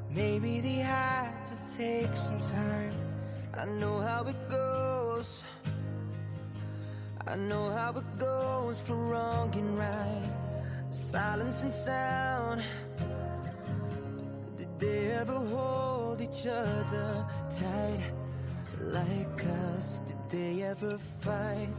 Maybe 0.09 0.61
they 0.61 0.81
had 0.81 1.33
to 1.45 1.77
take 1.77 2.15
some 2.15 2.39
time. 2.39 2.93
I 3.53 3.65
know 3.65 3.99
how 3.99 4.23
it 4.27 4.37
goes. 4.49 5.43
I 7.27 7.35
know 7.35 7.69
how 7.69 7.91
it 7.91 8.17
goes 8.17 8.79
for 8.79 8.95
wrong 8.95 9.53
and 9.55 9.77
right. 9.77 10.29
Silence 10.89 11.63
and 11.63 11.73
sound. 11.73 12.63
They 14.83 15.11
ever 15.13 15.39
hold 15.39 16.19
each 16.19 16.45
other 16.45 17.25
tight 17.49 18.11
like 18.81 19.45
us? 19.77 20.01
Did 20.01 20.17
they 20.29 20.63
ever 20.63 20.97
fight 21.21 21.69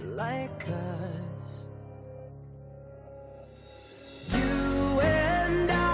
like 0.00 0.64
us? 0.68 1.66
You 4.34 5.00
and 5.00 5.70
I, 5.70 5.91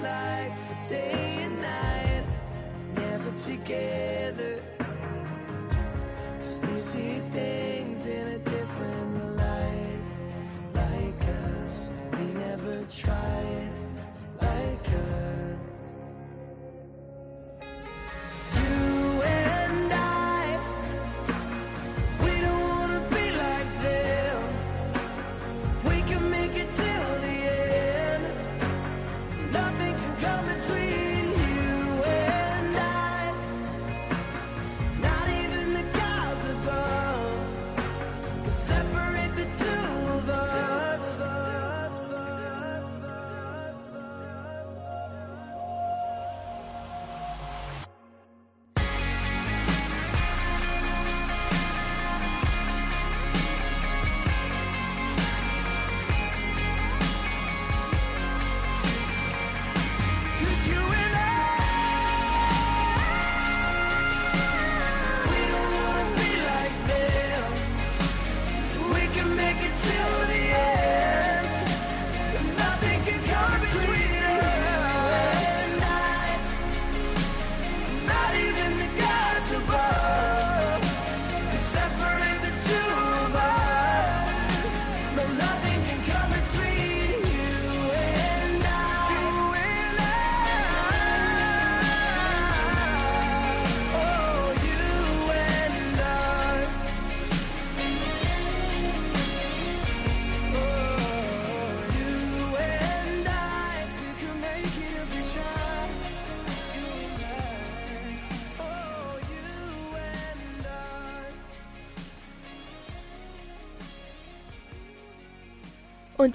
like 0.00 0.56
for 0.66 0.88
day 0.88 1.38
and 1.42 1.60
night. 1.62 2.24
Never 2.94 3.30
together. 3.40 4.05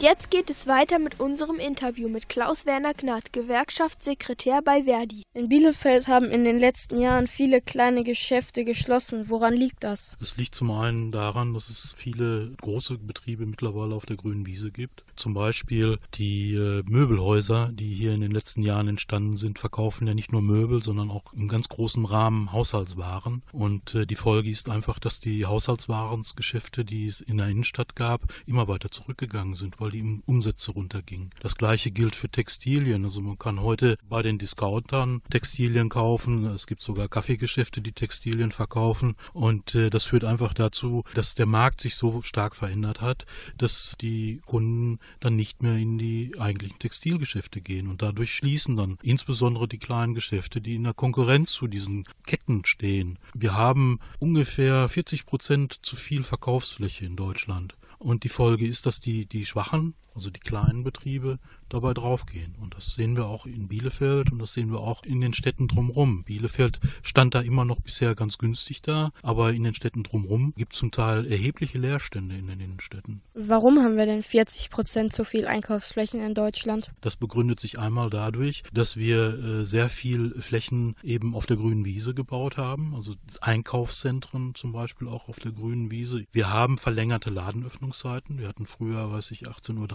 Und 0.02 0.08
jetzt 0.08 0.32
geht 0.32 0.50
es 0.50 0.66
weiter 0.66 0.98
mit 0.98 1.20
unserem 1.20 1.60
Interview 1.60 2.10
mit 2.10 2.28
Klaus 2.28 2.66
Werner 2.66 2.96
Gnad, 2.96 3.34
Gewerkschaftssekretär 3.34 4.64
bei 4.64 4.86
Verdi. 4.86 5.22
In 5.36 5.48
Bielefeld 5.48 6.08
haben 6.08 6.32
in 6.32 6.44
den 6.44 6.58
letzten 6.58 7.00
Jahren 7.00 7.28
viele 7.28 7.62
kleine 7.62 8.04
Geschäfte 8.04 8.66
geschlossen. 8.66 9.30
Woran 9.30 9.54
liegt 9.54 9.84
das? 9.84 10.18
Es 10.20 10.38
liegt 10.38 10.56
zum 10.56 10.72
einen 10.72 11.12
daran, 11.12 11.54
dass 11.54 11.70
es 11.70 11.94
viele 11.96 12.52
große 12.62 12.98
Betriebe 12.98 13.46
mittlerweile 13.46 13.94
auf 13.94 14.08
der 14.08 14.18
grünen 14.18 14.48
Wiese 14.48 14.72
gibt. 14.72 15.04
Zum 15.16 15.36
Beispiel 15.36 16.00
die 16.16 16.56
äh, 16.56 16.82
Möbelhäuser, 16.90 17.70
die 17.72 17.94
hier 17.94 18.14
in 18.14 18.22
den 18.22 18.32
letzten 18.32 18.64
Jahren 18.64 18.88
entstanden 18.88 19.38
sind, 19.38 19.60
verkaufen 19.60 20.08
ja 20.08 20.16
nicht 20.16 20.32
nur 20.32 20.42
Möbel, 20.42 20.82
sondern 20.82 21.12
auch 21.12 21.32
im 21.34 21.48
ganz 21.48 21.70
großen 21.70 22.06
Rahmen 22.06 22.52
Haushaltswaren. 22.52 23.44
Und 23.52 23.94
äh, 23.94 24.08
die 24.08 24.16
Folge 24.16 24.50
ist 24.50 24.68
einfach, 24.68 24.98
dass 24.98 25.20
die 25.20 25.46
Haushaltswarengeschäfte, 25.46 26.86
die 26.86 27.06
es 27.06 27.22
in 27.22 27.38
der 27.38 27.50
Innenstadt 27.50 27.96
gab, 27.96 28.22
immer 28.48 28.68
weiter 28.68 28.90
zurückgegangen 28.90 29.54
sind 29.54 29.62
sind, 29.62 29.80
weil 29.92 30.02
die 30.02 30.22
Umsätze 30.26 30.72
runtergingen. 30.72 31.32
Das 31.42 31.56
gleiche 31.56 31.92
gilt 31.92 32.16
für 32.16 32.30
Textilien. 32.30 33.04
Also 33.06 33.22
man 33.22 33.38
kann 33.38 33.62
heute 33.62 33.98
bei 34.08 34.22
den 34.22 34.38
Discountern 34.38 35.22
Textilien 35.30 35.90
kaufen. 35.90 36.46
Es 36.46 36.68
gibt 36.68 36.82
sogar 36.82 37.08
Kaffeegeschäfte, 37.08 37.82
die 37.82 37.92
Textilien 37.92 38.52
verkaufen. 38.52 39.16
Und 39.34 39.76
äh, 39.76 39.90
das 39.90 40.06
führt 40.06 40.24
einfach 40.24 40.54
dazu, 40.54 41.04
dass 41.14 41.36
der 41.36 41.46
Markt 41.46 41.82
sich 41.82 41.96
so 41.96 42.22
stark 42.22 42.56
verändert 42.56 43.02
hat, 43.02 43.26
dass 43.58 43.96
die 44.00 44.42
Kunden 44.46 45.00
dann 45.20 45.36
nicht 45.36 45.62
mehr 45.62 45.76
in 45.76 45.98
die 45.98 46.34
eigentlichen 46.40 46.80
Textilgeschäfte 46.80 47.62
gehen. 47.62 47.88
Und 47.88 48.02
dadurch 48.02 48.34
schließen 48.34 48.78
dann 48.78 48.98
insbesondere 49.02 49.68
die 49.68 49.80
kleinen 49.80 50.14
Geschäfte, 50.14 50.62
die 50.62 50.76
in 50.76 50.84
der 50.84 50.94
Konkurrenz 50.94 51.52
zu 51.52 51.68
diesen 51.68 52.06
Ketten 52.26 52.66
stehen. 52.66 53.20
Wir 53.34 53.56
haben 53.56 54.00
ungefähr 54.20 54.88
40 54.88 55.26
Prozent 55.26 55.80
zu 55.82 55.96
viel 55.96 56.24
Verkaufsfläche 56.24 57.06
in 57.06 57.16
Deutschland. 57.16 57.76
Und 58.02 58.24
die 58.24 58.30
Folge 58.30 58.68
ist, 58.68 58.88
dass 58.88 59.00
die, 59.00 59.28
die 59.28 59.46
Schwachen, 59.46 59.94
also 60.16 60.30
die 60.30 60.40
kleinen 60.40 60.84
Betriebe, 60.84 61.40
dabei 61.70 61.94
draufgehen. 61.94 62.56
Und 62.62 62.76
das 62.76 62.94
sehen 62.96 63.16
wir 63.16 63.26
auch 63.28 63.46
in 63.46 63.68
Bielefeld 63.68 64.32
und 64.32 64.40
das 64.40 64.54
sehen 64.54 64.72
wir 64.72 64.80
auch 64.80 65.04
in 65.04 65.22
den 65.22 65.34
Städten 65.34 65.68
drumherum. 65.68 66.24
Bielefeld 66.24 66.80
stand 67.02 67.36
da 67.36 67.42
immer 67.42 67.66
noch 67.66 67.80
bisher 67.80 68.16
ganz 68.16 68.38
günstig 68.38 68.82
da, 68.82 69.12
aber 69.22 69.54
in 69.54 69.64
den 69.64 69.74
Städten 69.74 70.04
drumherum 70.04 70.54
gibt 70.56 70.74
es 70.74 70.80
zum 70.80 70.92
Teil 70.92 71.26
erhebliche 71.26 71.78
Leerstände 71.78 72.36
in 72.36 72.48
den 72.48 72.60
Innenstädten. 72.60 73.22
Warum 73.34 73.80
haben 73.80 73.98
wir 73.98 74.06
denn 74.06 74.24
40 74.24 74.70
Prozent 74.70 75.14
zu 75.14 75.24
viel 75.24 75.48
Einkaufsflächen 75.48 76.22
in 76.22 76.34
Deutschland? 76.34 76.92
Das 77.02 77.16
begründet 77.16 77.60
sich 77.60 77.80
einmal 77.80 78.10
dadurch, 78.10 78.64
dass 78.74 78.98
wir 78.98 79.62
äh, 79.62 79.66
sehr 79.66 79.90
viel 79.90 80.36
Flächen 80.42 80.96
eben 81.04 81.36
auf 81.36 81.46
der 81.46 81.58
grünen 81.58 81.86
Wiese 81.86 82.14
gebaut 82.14 82.58
haben, 82.58 82.96
also 82.96 83.16
Einkaufszentren 83.40 84.56
zum 84.56 84.74
Beispiel 84.74 85.08
auch 85.08 85.30
auf 85.30 85.40
der 85.40 85.52
grünen 85.52 85.92
Wiese. 85.92 86.26
Wir 86.32 86.52
haben 86.52 86.78
verlängerte 86.78 87.30
Ladenöffnungszeiten. 87.30 88.40
Wir 88.40 88.48
hatten 88.48 88.66
früher, 88.66 89.12
weiß 89.12 89.32
ich, 89.32 89.48
18.30 89.48 89.78
Uhr 89.78 89.88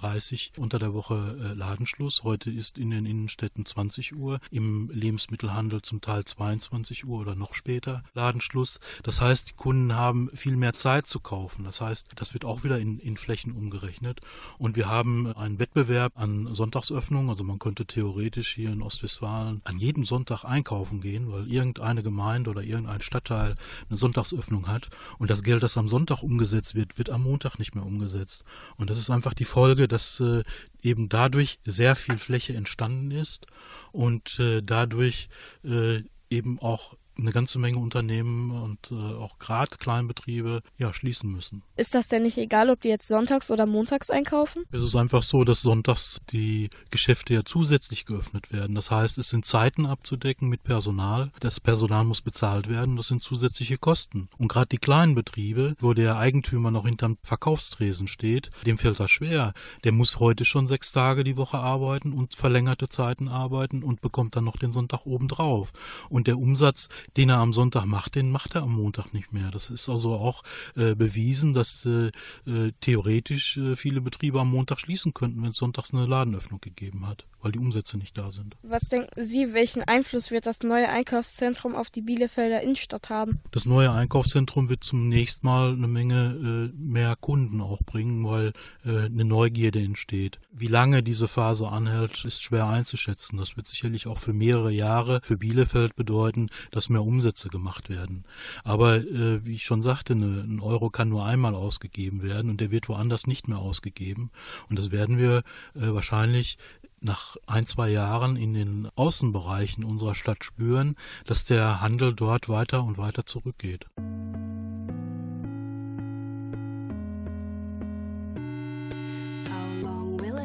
unter 0.57 0.79
der 0.79 0.95
Woche 0.95 1.37
äh, 1.41 1.55
Ladenschluss. 1.55 2.23
Heute 2.23 2.51
ist 2.51 2.79
in 2.79 2.91
den 2.91 3.07
Innenstädten 3.07 3.67
20 3.67 4.15
Uhr, 4.15 4.41
im 4.51 4.89
Lebensmittelhandel 4.93 5.83
zum 5.83 6.01
Teil 6.01 6.25
22 6.25 7.07
Uhr 7.07 7.21
oder 7.21 7.35
noch 7.35 7.55
später 7.55 8.05
Ladenschluss. 8.15 8.79
Das 9.03 9.21
heißt, 9.21 9.51
die 9.51 9.55
Kunden 9.55 9.95
haben 9.95 10.31
viel 10.33 10.57
mehr 10.57 10.75
Zeit 10.75 11.07
zu 11.07 11.19
kaufen. 11.19 11.65
Das 11.65 11.81
heißt, 11.81 12.11
das 12.15 12.35
wird 12.35 12.45
auch 12.45 12.63
wieder 12.63 12.79
in, 12.79 12.99
in 13.01 13.17
Flächen 13.17 13.53
umgerechnet. 13.53 14.21
Und 14.59 14.77
wir 14.77 14.89
haben 14.89 15.33
einen 15.35 15.59
Wettbewerb 15.59 16.13
an 16.15 16.55
Sonntagsöffnungen. 16.55 17.29
Also 17.29 17.43
man 17.43 17.59
könnte 17.59 17.85
theoretisch 17.85 18.55
hier 18.55 18.71
in 18.71 18.83
Ostwestfalen 18.83 19.61
an 19.65 19.79
jedem 19.79 20.05
Sonntag 20.05 20.45
einkaufen 20.45 21.01
gehen, 21.01 21.33
weil 21.33 21.51
irgendeine 21.53 22.03
Gemeinde 22.03 22.51
oder 22.51 22.63
irgendein 22.63 23.01
Stadtteil 23.01 23.57
eine 23.89 23.99
Sonntagsöffnung 23.99 24.69
hat. 24.69 24.89
Und 25.19 25.31
das 25.31 25.43
Geld, 25.43 25.63
das 25.63 25.77
am 25.77 25.89
Sonntag 25.89 26.23
umgesetzt 26.23 26.75
wird, 26.75 26.97
wird 26.99 27.11
am 27.11 27.25
Montag 27.25 27.59
nicht 27.59 27.75
mehr 27.75 27.85
umgesetzt. 27.85 28.45
Und 28.77 28.89
das 28.89 28.99
ist 28.99 29.11
einfach 29.11 29.35
die 29.35 29.45
Folge, 29.45 29.89
dass 29.97 30.21
äh, 30.21 30.45
eben 30.83 31.09
dadurch 31.09 31.59
sehr 31.65 31.97
viel 31.97 32.19
Fläche 32.19 32.55
entstanden 32.55 33.11
ist 33.13 33.47
und 33.93 34.39
äh, 34.39 34.61
dadurch 34.63 35.31
äh, 35.65 36.03
eben 36.29 36.59
auch 36.59 36.99
eine 37.19 37.33
ganze 37.33 37.59
Menge 37.59 37.79
Unternehmen 37.79 38.51
und 38.51 38.91
äh, 38.91 38.95
auch 38.95 39.39
gerade 39.39 39.77
Kleinbetriebe 39.79 40.63
ja 40.79 40.93
schließen 40.93 41.31
müssen. 41.31 41.63
Ist 41.77 41.95
das 41.95 42.09
denn 42.09 42.23
nicht 42.23 42.39
egal, 42.39 42.71
ob 42.71 42.81
die 42.81 42.89
jetzt 42.89 43.09
sonntags 43.09 43.51
oder 43.51 43.67
montags 43.67 44.11
einkaufen? 44.11 44.65
Es 44.71 44.83
ist 44.83 44.97
einfach 44.97 45.23
so, 45.23 45.45
dass 45.45 45.63
sonntags 45.63 46.21
die 46.31 46.71
Geschäfte 46.91 47.35
ja 47.35 47.43
zusätzlich 47.45 48.05
geöffnet 48.05 48.53
werden. 48.53 48.75
Das 48.75 48.91
heißt, 48.91 49.19
es 49.19 49.29
sind 49.29 49.45
Zeiten 49.45 49.87
abzudecken 49.87 50.49
mit 50.49 50.63
Personal. 50.63 51.31
Das 51.41 51.61
Personal 51.61 52.05
muss 52.05 52.23
bezahlt 52.23 52.69
werden. 52.69 52.97
Das 52.97 53.09
sind 53.09 53.23
zusätzliche 53.23 53.79
Kosten. 53.79 54.29
Und 54.39 54.49
gerade 54.49 54.69
die 54.69 54.79
kleinen 54.79 55.15
Betriebe, 55.15 55.75
wo 55.81 55.95
der 55.95 56.17
Eigentümer 56.17 56.71
noch 56.71 56.87
hinterm 56.87 57.19
Verkaufstresen 57.23 58.09
steht, 58.09 58.51
dem 58.65 58.79
fällt 58.79 59.01
das 59.01 59.11
schwer. 59.11 59.53
Der 59.85 59.93
muss 59.93 60.21
heute 60.21 60.45
schon 60.45 60.67
sechs 60.67 60.93
Tage 60.93 61.25
die 61.25 61.37
Woche 61.37 61.59
arbeiten 61.59 62.13
und 62.13 62.35
verlängerte 62.35 62.89
Zeiten 62.89 63.29
arbeiten 63.29 63.83
und 63.83 64.01
bekommt 64.01 64.37
dann 64.37 64.45
noch 64.45 64.57
den 64.57 64.73
Sonntag 64.73 65.07
obendrauf. 65.07 65.73
Und 66.09 66.27
der 66.27 66.39
Umsatz, 66.39 66.89
den 67.17 67.29
er 67.29 67.39
am 67.39 67.53
Sonntag 67.53 67.87
macht, 67.87 68.15
den 68.15 68.31
macht 68.31 68.55
er 68.55 68.63
am 68.63 68.73
Montag 68.73 69.13
nicht 69.13 69.33
mehr. 69.33 69.51
Das 69.51 69.71
ist 69.71 69.89
also 69.89 70.15
auch 70.15 70.43
äh, 70.77 70.95
bewiesen, 70.95 71.53
dass 71.53 71.87
äh, 71.87 72.11
äh 72.47 72.73
theoretisch 72.81 73.57
äh, 73.57 73.77
viele 73.77 74.01
Betriebe 74.01 74.41
am 74.41 74.51
Montag 74.51 74.81
schließen 74.81 75.15
könnten, 75.15 75.43
wenn 75.43 75.51
es 75.51 75.57
sonntags 75.57 75.93
eine 75.93 76.07
Ladenöffnung 76.07 76.61
gegeben 76.61 77.07
hat 77.07 77.25
weil 77.47 77.53
die 77.53 77.61
Umsätze 77.61 77.97
nicht 77.97 78.19
da 78.19 78.33
sind. 78.33 78.57
Was 78.63 78.89
denken 78.89 79.23
Sie, 79.23 79.55
welchen 79.55 79.85
Einfluss 79.85 80.33
wird 80.33 80.47
das 80.47 80.65
neue 80.65 80.89
Einkaufszentrum 80.89 81.77
auf 81.77 81.91
die 81.91 82.01
Bielefelder 82.01 82.61
Innenstadt 82.61 83.09
haben? 83.09 83.39
Das 83.53 83.67
neue 83.67 83.93
Einkaufszentrum 83.93 84.69
wird 84.69 84.83
zunächst 84.83 85.45
mal 85.45 85.71
eine 85.71 85.87
Menge 85.87 86.73
äh, 86.75 86.77
mehr 86.77 87.15
Kunden 87.15 87.61
auch 87.61 87.81
bringen, 87.85 88.27
weil 88.27 88.53
äh, 88.85 89.05
eine 89.05 89.25
Neugierde 89.25 89.81
entsteht. 89.81 90.41
Wie 90.51 90.67
lange 90.67 91.05
diese 91.05 91.29
Phase 91.29 91.69
anhält, 91.69 92.25
ist 92.25 92.43
schwer 92.43 92.67
einzuschätzen. 92.67 93.37
Das 93.37 93.57
wird 93.57 93.69
sicherlich 93.69 94.09
auch 94.09 94.19
für 94.19 94.33
mehrere 94.33 94.73
Jahre 94.73 95.21
für 95.23 95.37
Bielefeld 95.37 95.95
bedeuten, 95.95 96.49
dass 96.73 96.89
mehr 96.97 97.05
Umsätze 97.05 97.49
gemacht 97.49 97.91
werden. 97.91 98.25
Aber 98.65 98.97
äh, 98.97 99.45
wie 99.45 99.55
ich 99.55 99.65
schon 99.65 99.83
sagte, 99.83 100.15
eine, 100.15 100.43
ein 100.43 100.61
Euro 100.61 100.91
kann 100.91 101.09
nur 101.09 101.25
einmal 101.25 101.55
ausgegeben 101.55 102.23
werden 102.23 102.51
und 102.51 102.61
der 102.61 102.71
wird 102.71 102.89
woanders 102.89 103.27
nicht 103.27 103.49
mehr 103.49 103.59
ausgegeben. 103.59 104.31
Und 104.69 104.79
das 104.79 104.91
werden 104.91 105.19
wir 105.19 105.39
äh, 105.75 105.93
wahrscheinlich 105.93 106.59
nach 107.01 107.37
ein, 107.47 107.67
zwei 107.67 107.91
Jahren 107.91 108.37
in 108.37 108.55
den 108.55 108.89
Außenbereichen 108.97 109.85
unserer 109.85 110.15
Stadt 110.15 110.45
spüren, 110.45 110.97
dass 111.27 111.45
der 111.45 111.81
Handel 111.81 112.15
dort 112.15 112.49
weiter 112.49 112.83
und 112.83 112.97
weiter 112.99 113.27
zurückgeht. 113.27 113.87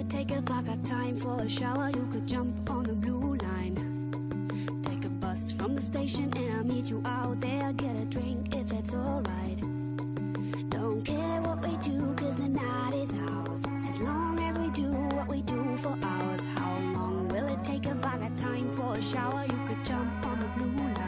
Take 0.10 0.32
if 0.32 0.50
I 0.52 0.76
time 0.84 1.16
for 1.16 1.40
a 1.40 1.48
shower, 1.48 1.90
you 1.90 2.06
could 2.12 2.28
jump 2.28 2.70
on 2.70 2.84
the 2.84 2.94
blue 2.94 3.18
a 3.18 3.21
bus 5.32 5.52
from 5.52 5.76
the 5.76 5.82
station 5.82 6.32
and 6.36 6.54
I'll 6.58 6.64
meet 6.64 6.90
you 6.90 7.02
out 7.06 7.40
there. 7.40 7.72
Get 7.74 7.96
a 7.96 8.06
drink 8.06 8.54
if 8.54 8.68
that's 8.68 8.94
alright. 8.94 9.60
Don't 10.70 11.02
care 11.06 11.42
what 11.42 11.66
we 11.66 11.74
do, 11.78 12.14
cause 12.16 12.36
the 12.36 12.50
night 12.50 12.94
is 12.94 13.12
ours. 13.30 13.62
As 13.90 13.98
long 14.00 14.40
as 14.40 14.58
we 14.58 14.70
do 14.72 14.92
what 15.16 15.28
we 15.28 15.42
do 15.44 15.78
for 15.78 15.96
hours. 16.04 16.44
How 16.56 16.74
long 16.96 17.30
will 17.30 17.48
it 17.54 17.64
take 17.64 17.86
if 17.86 18.06
I 18.06 18.18
got 18.18 18.36
time 18.36 18.70
for 18.72 18.96
a 18.96 19.02
shower? 19.02 19.44
You 19.44 19.60
could 19.68 19.86
jump 19.86 20.26
on 20.26 20.40
the 20.40 20.48
blue 20.58 20.84
line. 20.84 21.01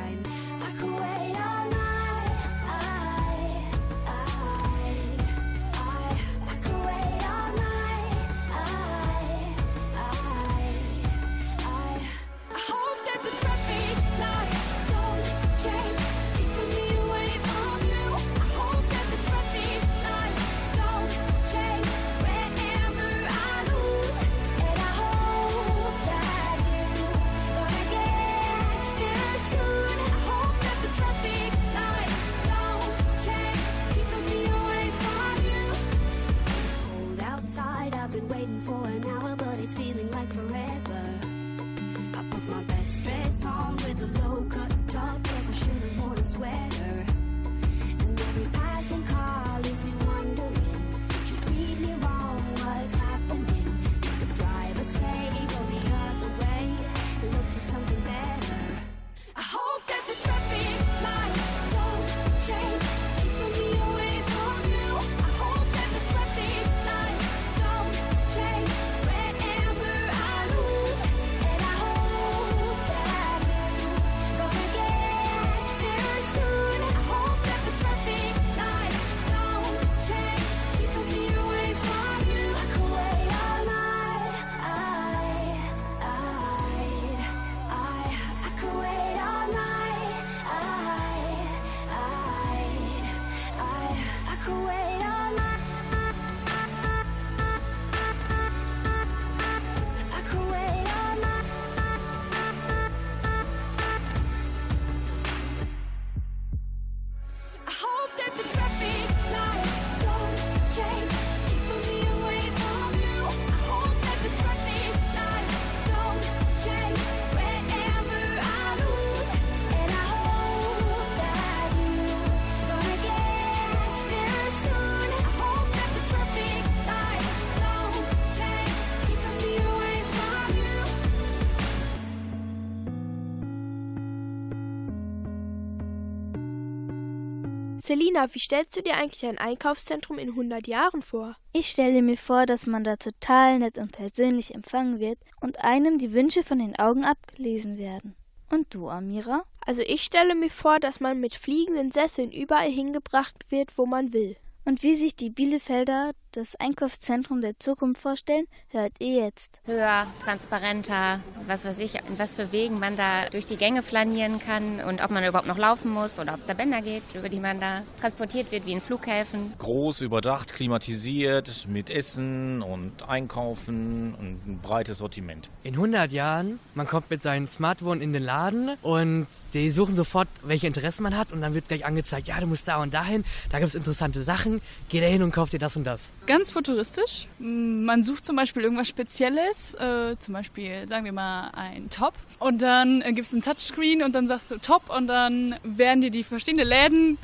Selina, 137.93 138.33
wie 138.33 138.39
stellst 138.39 138.75
du 138.75 138.81
dir 138.81 138.95
eigentlich 138.95 139.23
ein 139.23 139.37
Einkaufszentrum 139.37 140.17
in 140.17 140.29
100 140.29 140.67
Jahren 140.67 141.03
vor? 141.03 141.35
Ich 141.51 141.69
stelle 141.69 142.01
mir 142.01 142.17
vor, 142.17 142.47
dass 142.47 142.65
man 142.65 142.83
da 142.83 142.95
total 142.95 143.59
nett 143.59 143.77
und 143.77 143.91
persönlich 143.91 144.55
empfangen 144.55 144.99
wird 144.99 145.19
und 145.41 145.63
einem 145.63 145.99
die 145.99 146.11
Wünsche 146.11 146.41
von 146.41 146.57
den 146.57 146.75
Augen 146.75 147.05
abgelesen 147.05 147.77
werden. 147.77 148.15
Und 148.49 148.73
du, 148.73 148.89
Amira? 148.89 149.43
Also 149.63 149.83
ich 149.83 150.01
stelle 150.01 150.33
mir 150.33 150.49
vor, 150.49 150.79
dass 150.79 151.01
man 151.01 151.19
mit 151.19 151.35
fliegenden 151.35 151.91
Sesseln 151.91 152.31
überall 152.31 152.71
hingebracht 152.71 153.35
wird, 153.49 153.77
wo 153.77 153.85
man 153.85 154.11
will. 154.11 154.37
Und 154.65 154.81
wie 154.81 154.95
sich 154.95 155.15
die 155.15 155.29
Bielefelder 155.29 156.13
das 156.35 156.55
Einkaufszentrum 156.55 157.41
der 157.41 157.59
Zukunft 157.59 158.01
vorstellen, 158.01 158.45
hört 158.69 158.93
ihr 158.99 159.23
jetzt. 159.23 159.61
Höher, 159.65 160.07
transparenter, 160.23 161.19
was 161.47 161.63
weiß 161.63 161.77
ich, 161.79 161.95
in 161.95 162.17
was 162.17 162.33
für 162.33 162.51
Wegen 162.51 162.79
man 162.79 162.95
da 162.95 163.29
durch 163.29 163.45
die 163.45 163.55
Gänge 163.55 163.83
flanieren 163.83 164.39
kann 164.39 164.79
und 164.79 165.03
ob 165.03 165.11
man 165.11 165.23
überhaupt 165.23 165.47
noch 165.47 165.57
laufen 165.57 165.91
muss 165.91 166.19
oder 166.19 166.33
ob 166.33 166.39
es 166.39 166.45
da 166.45 166.53
Bänder 166.53 166.81
gibt, 166.81 167.13
über 167.15 167.29
die 167.29 167.39
man 167.39 167.59
da 167.59 167.83
transportiert 167.99 168.51
wird, 168.51 168.65
wie 168.65 168.71
in 168.71 168.81
Flughäfen. 168.81 169.53
Groß, 169.59 170.01
überdacht, 170.01 170.53
klimatisiert, 170.53 171.67
mit 171.67 171.89
Essen 171.89 172.61
und 172.63 173.07
Einkaufen 173.07 174.15
und 174.15 174.47
ein 174.47 174.59
breites 174.61 174.97
Sortiment. 174.97 175.49
In 175.63 175.75
100 175.75 176.11
Jahren, 176.11 176.59
man 176.73 176.87
kommt 176.87 177.11
mit 177.11 177.21
seinem 177.21 177.47
Smartphone 177.47 178.01
in 178.01 178.11
den 178.11 178.23
Laden 178.23 178.71
und 178.81 179.27
die 179.53 179.69
suchen 179.69 179.95
sofort, 179.95 180.27
welche 180.43 180.65
Interessen 180.65 181.03
man 181.03 181.15
hat 181.15 181.31
und 181.31 181.41
dann 181.41 181.53
wird 181.53 181.67
gleich 181.67 181.85
angezeigt, 181.85 182.27
ja, 182.27 182.39
du 182.39 182.47
musst 182.47 182.67
da 182.67 182.81
und 182.81 182.93
dahin, 182.93 183.23
da 183.51 183.59
gibt 183.59 183.69
es 183.69 183.75
interessante 183.75 184.23
Sachen, 184.23 184.61
geh 184.89 184.99
da 184.99 185.07
hin 185.07 185.21
und 185.21 185.31
kauf 185.31 185.51
dir 185.51 185.59
das 185.59 185.75
und 185.75 185.83
das. 185.83 186.11
Ganz 186.25 186.51
futuristisch. 186.51 187.27
Man 187.37 188.01
sucht 188.01 188.25
zum 188.25 188.37
Beispiel 188.37 188.63
irgendwas 188.63 188.87
Spezielles, 188.87 189.73
äh, 189.75 190.15
zum 190.19 190.33
Beispiel, 190.33 190.87
sagen 190.87 191.03
wir 191.03 191.11
mal, 191.11 191.49
ein 191.49 191.89
Top. 191.89 192.13
Und 192.39 192.61
dann 192.61 193.01
äh, 193.01 193.11
gibt 193.11 193.27
es 193.27 193.33
einen 193.33 193.41
Touchscreen 193.41 194.01
und 194.01 194.15
dann 194.15 194.27
sagst 194.27 194.49
du 194.49 194.57
Top 194.57 194.89
und 194.89 195.07
dann 195.07 195.53
werden 195.63 195.99
dir 195.99 196.11
die 196.11 196.23
verschiedenen 196.23 196.65
Läden, 196.65 197.17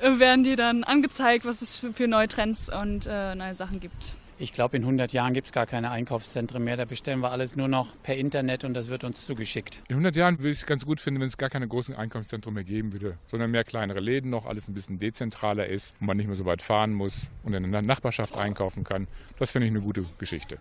äh, 0.00 0.18
werden 0.18 0.42
dir 0.42 0.56
dann 0.56 0.84
angezeigt, 0.84 1.44
was 1.44 1.60
es 1.60 1.76
für, 1.76 1.92
für 1.92 2.08
neue 2.08 2.28
Trends 2.28 2.70
und 2.70 3.06
äh, 3.06 3.34
neue 3.34 3.54
Sachen 3.54 3.78
gibt. 3.78 4.15
Ich 4.38 4.52
glaube, 4.52 4.76
in 4.76 4.82
100 4.82 5.14
Jahren 5.14 5.32
gibt 5.32 5.46
es 5.46 5.52
gar 5.52 5.64
keine 5.64 5.90
Einkaufszentren 5.90 6.62
mehr. 6.62 6.76
Da 6.76 6.84
bestellen 6.84 7.20
wir 7.20 7.30
alles 7.30 7.56
nur 7.56 7.68
noch 7.68 7.88
per 8.02 8.16
Internet 8.16 8.64
und 8.64 8.74
das 8.74 8.88
wird 8.88 9.02
uns 9.02 9.24
zugeschickt. 9.24 9.82
In 9.88 9.94
100 9.94 10.14
Jahren 10.14 10.38
würde 10.38 10.50
ich 10.50 10.58
es 10.58 10.66
ganz 10.66 10.84
gut 10.84 11.00
finden, 11.00 11.20
wenn 11.20 11.28
es 11.28 11.38
gar 11.38 11.48
keine 11.48 11.66
großen 11.66 11.94
Einkaufszentren 11.94 12.52
mehr 12.52 12.64
geben 12.64 12.92
würde, 12.92 13.16
sondern 13.28 13.50
mehr 13.50 13.64
kleinere 13.64 14.00
Läden 14.00 14.28
noch, 14.28 14.44
alles 14.44 14.68
ein 14.68 14.74
bisschen 14.74 14.98
dezentraler 14.98 15.66
ist 15.66 15.94
und 16.00 16.06
man 16.06 16.18
nicht 16.18 16.26
mehr 16.26 16.36
so 16.36 16.44
weit 16.44 16.60
fahren 16.60 16.92
muss 16.92 17.30
und 17.44 17.54
in 17.54 17.72
der 17.72 17.80
Nachbarschaft 17.80 18.36
einkaufen 18.36 18.84
kann. 18.84 19.06
Das 19.38 19.52
finde 19.52 19.68
ich 19.68 19.72
eine 19.72 19.80
gute 19.80 20.04
Geschichte. 20.18 20.58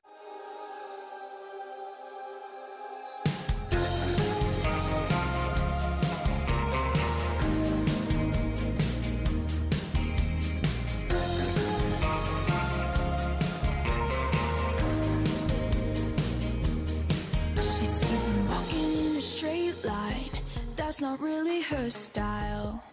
Not 21.05 21.21
really 21.21 21.61
her 21.61 21.87
style. 21.87 22.83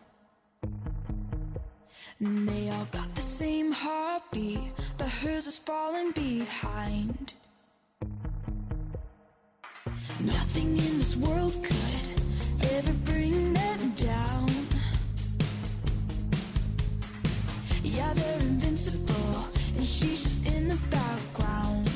And 2.21 2.47
they 2.47 2.69
all 2.69 2.87
got 2.91 3.15
the 3.15 3.23
same 3.23 3.73
heartbeat, 3.73 4.61
but 4.99 5.09
hers 5.09 5.47
is 5.47 5.57
falling 5.57 6.11
behind. 6.13 7.33
Nothing 10.21 10.71
in 10.87 10.99
this 10.99 11.17
world 11.17 11.55
could 11.65 12.09
ever 12.77 12.93
bring 13.11 13.55
them 13.55 13.91
down. 13.93 14.51
Yeah, 17.83 18.13
they're 18.13 18.41
invincible, 18.41 19.37
and 19.77 19.87
she's 19.87 20.23
just 20.23 20.47
in 20.55 20.69
the 20.69 20.81
background. 20.91 21.91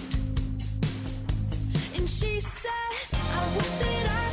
And 1.95 2.09
she 2.09 2.41
says, 2.41 3.07
I 3.13 3.57
wish 3.57 3.73
that 3.83 4.07
I 4.23 4.26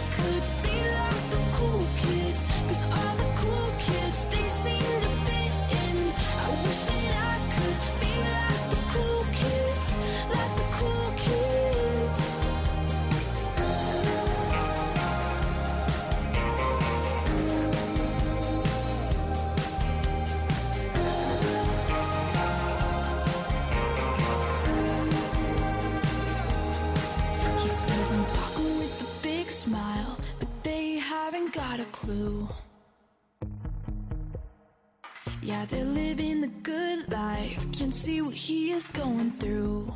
clue. 32.03 32.47
Yeah, 35.41 35.65
they're 35.65 35.85
living 35.85 36.41
the 36.41 36.51
good 36.71 37.09
life, 37.09 37.65
can't 37.71 37.93
see 37.93 38.21
what 38.21 38.33
he 38.33 38.71
is 38.71 38.89
going 38.89 39.31
through. 39.39 39.93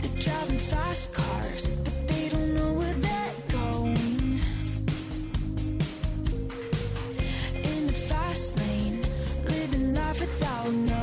They're 0.00 0.20
driving 0.20 0.58
fast 0.72 1.12
cars, 1.12 1.68
but 1.84 2.08
they 2.08 2.30
don't 2.30 2.54
know 2.54 2.72
where 2.72 2.94
they're 2.94 3.34
going. 3.48 4.40
In 7.72 7.86
the 7.86 7.98
fast 8.10 8.58
lane, 8.58 9.02
living 9.48 9.94
life 9.94 10.20
without 10.20 10.72
knowing. 10.72 11.01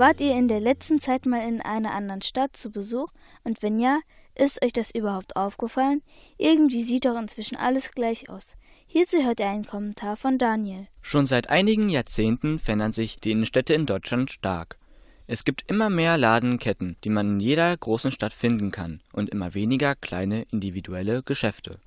Wart 0.00 0.22
ihr 0.22 0.34
in 0.34 0.48
der 0.48 0.60
letzten 0.60 0.98
Zeit 0.98 1.26
mal 1.26 1.46
in 1.46 1.60
einer 1.60 1.92
anderen 1.92 2.22
Stadt 2.22 2.56
zu 2.56 2.70
Besuch? 2.70 3.10
Und 3.44 3.62
wenn 3.62 3.78
ja, 3.78 4.00
Ist 4.34 4.64
euch 4.64 4.72
das 4.72 4.94
überhaupt 4.94 5.36
aufgefallen? 5.36 6.00
Irgendwie 6.38 6.84
sieht 6.84 7.04
doch 7.04 7.18
inzwischen 7.20 7.56
alles 7.56 7.90
gleich 7.90 8.30
aus. 8.30 8.56
Hierzu 8.86 9.22
hört 9.22 9.40
ihr 9.40 9.48
einen 9.48 9.66
Kommentar 9.66 10.16
von 10.16 10.38
Daniel. 10.38 10.86
Schon 11.02 11.26
seit 11.26 11.50
einigen 11.50 11.90
Jahrzehnten 11.90 12.58
verändern 12.58 12.92
sich 12.92 13.20
die 13.20 13.32
Innenstädte 13.32 13.74
in 13.74 13.84
Deutschland 13.84 14.30
stark. 14.30 14.78
Es 15.26 15.44
gibt 15.44 15.64
immer 15.66 15.90
mehr 15.90 16.16
Ladenketten, 16.16 16.96
die 17.04 17.10
man 17.10 17.34
in 17.34 17.40
jeder 17.40 17.76
großen 17.76 18.10
Stadt 18.10 18.32
finden 18.32 18.70
kann, 18.70 19.02
und 19.12 19.28
immer 19.28 19.52
weniger 19.52 19.96
kleine 19.96 20.46
individuelle 20.50 21.22
Geschäfte. 21.22 21.78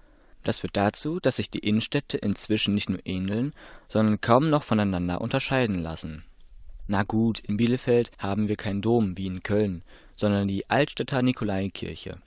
Das 0.44 0.60
führt 0.60 0.78
dazu, 0.78 1.20
dass 1.20 1.38
sich 1.38 1.50
die 1.50 1.66
Innenstädte 1.68 2.18
inzwischen 2.18 2.76
nicht 2.76 2.92
nur 2.92 3.00
ähneln, 3.06 3.54
sondern 3.88 4.22
kaum 4.22 4.52
noch 4.52 4.62
voneinander 4.62 5.20
unterscheiden 5.20 5.80
lassen. 5.80 6.24
Na 6.88 7.04
gut, 7.04 7.40
in 7.40 7.58
Bielefeld 7.58 8.12
haben 8.18 8.48
wir 8.48 8.58
keinen 8.58 8.82
Dom 8.82 9.18
wie 9.18 9.28
in 9.28 9.42
Köln, 9.42 9.84
sondern 10.16 10.48
die 10.48 10.70
Altstädter 10.70 11.22
Nikolaikirche. 11.22 12.18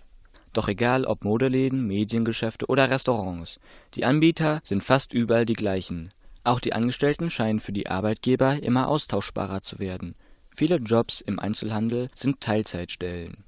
Doch 0.53 0.69
egal 0.69 1.05
ob 1.05 1.25
Modeläden, 1.25 1.87
Mediengeschäfte 1.87 2.67
oder 2.67 2.91
Restaurants, 2.91 3.61
die 3.95 4.07
Anbieter 4.07 4.61
sind 4.65 4.83
fast 4.83 5.13
überall 5.13 5.45
die 5.45 5.53
gleichen. 5.53 6.11
Auch 6.45 6.61
die 6.61 6.73
Angestellten 6.73 7.29
scheinen 7.29 7.61
für 7.61 7.73
die 7.73 7.89
Arbeitgeber 7.89 8.63
immer 8.63 8.89
austauschbarer 8.89 9.61
zu 9.61 9.79
werden. 9.79 10.15
Viele 10.55 10.77
Jobs 10.77 11.21
im 11.21 11.39
Einzelhandel 11.39 12.09
sind 12.15 12.41
Teilzeitstellen. 12.41 13.45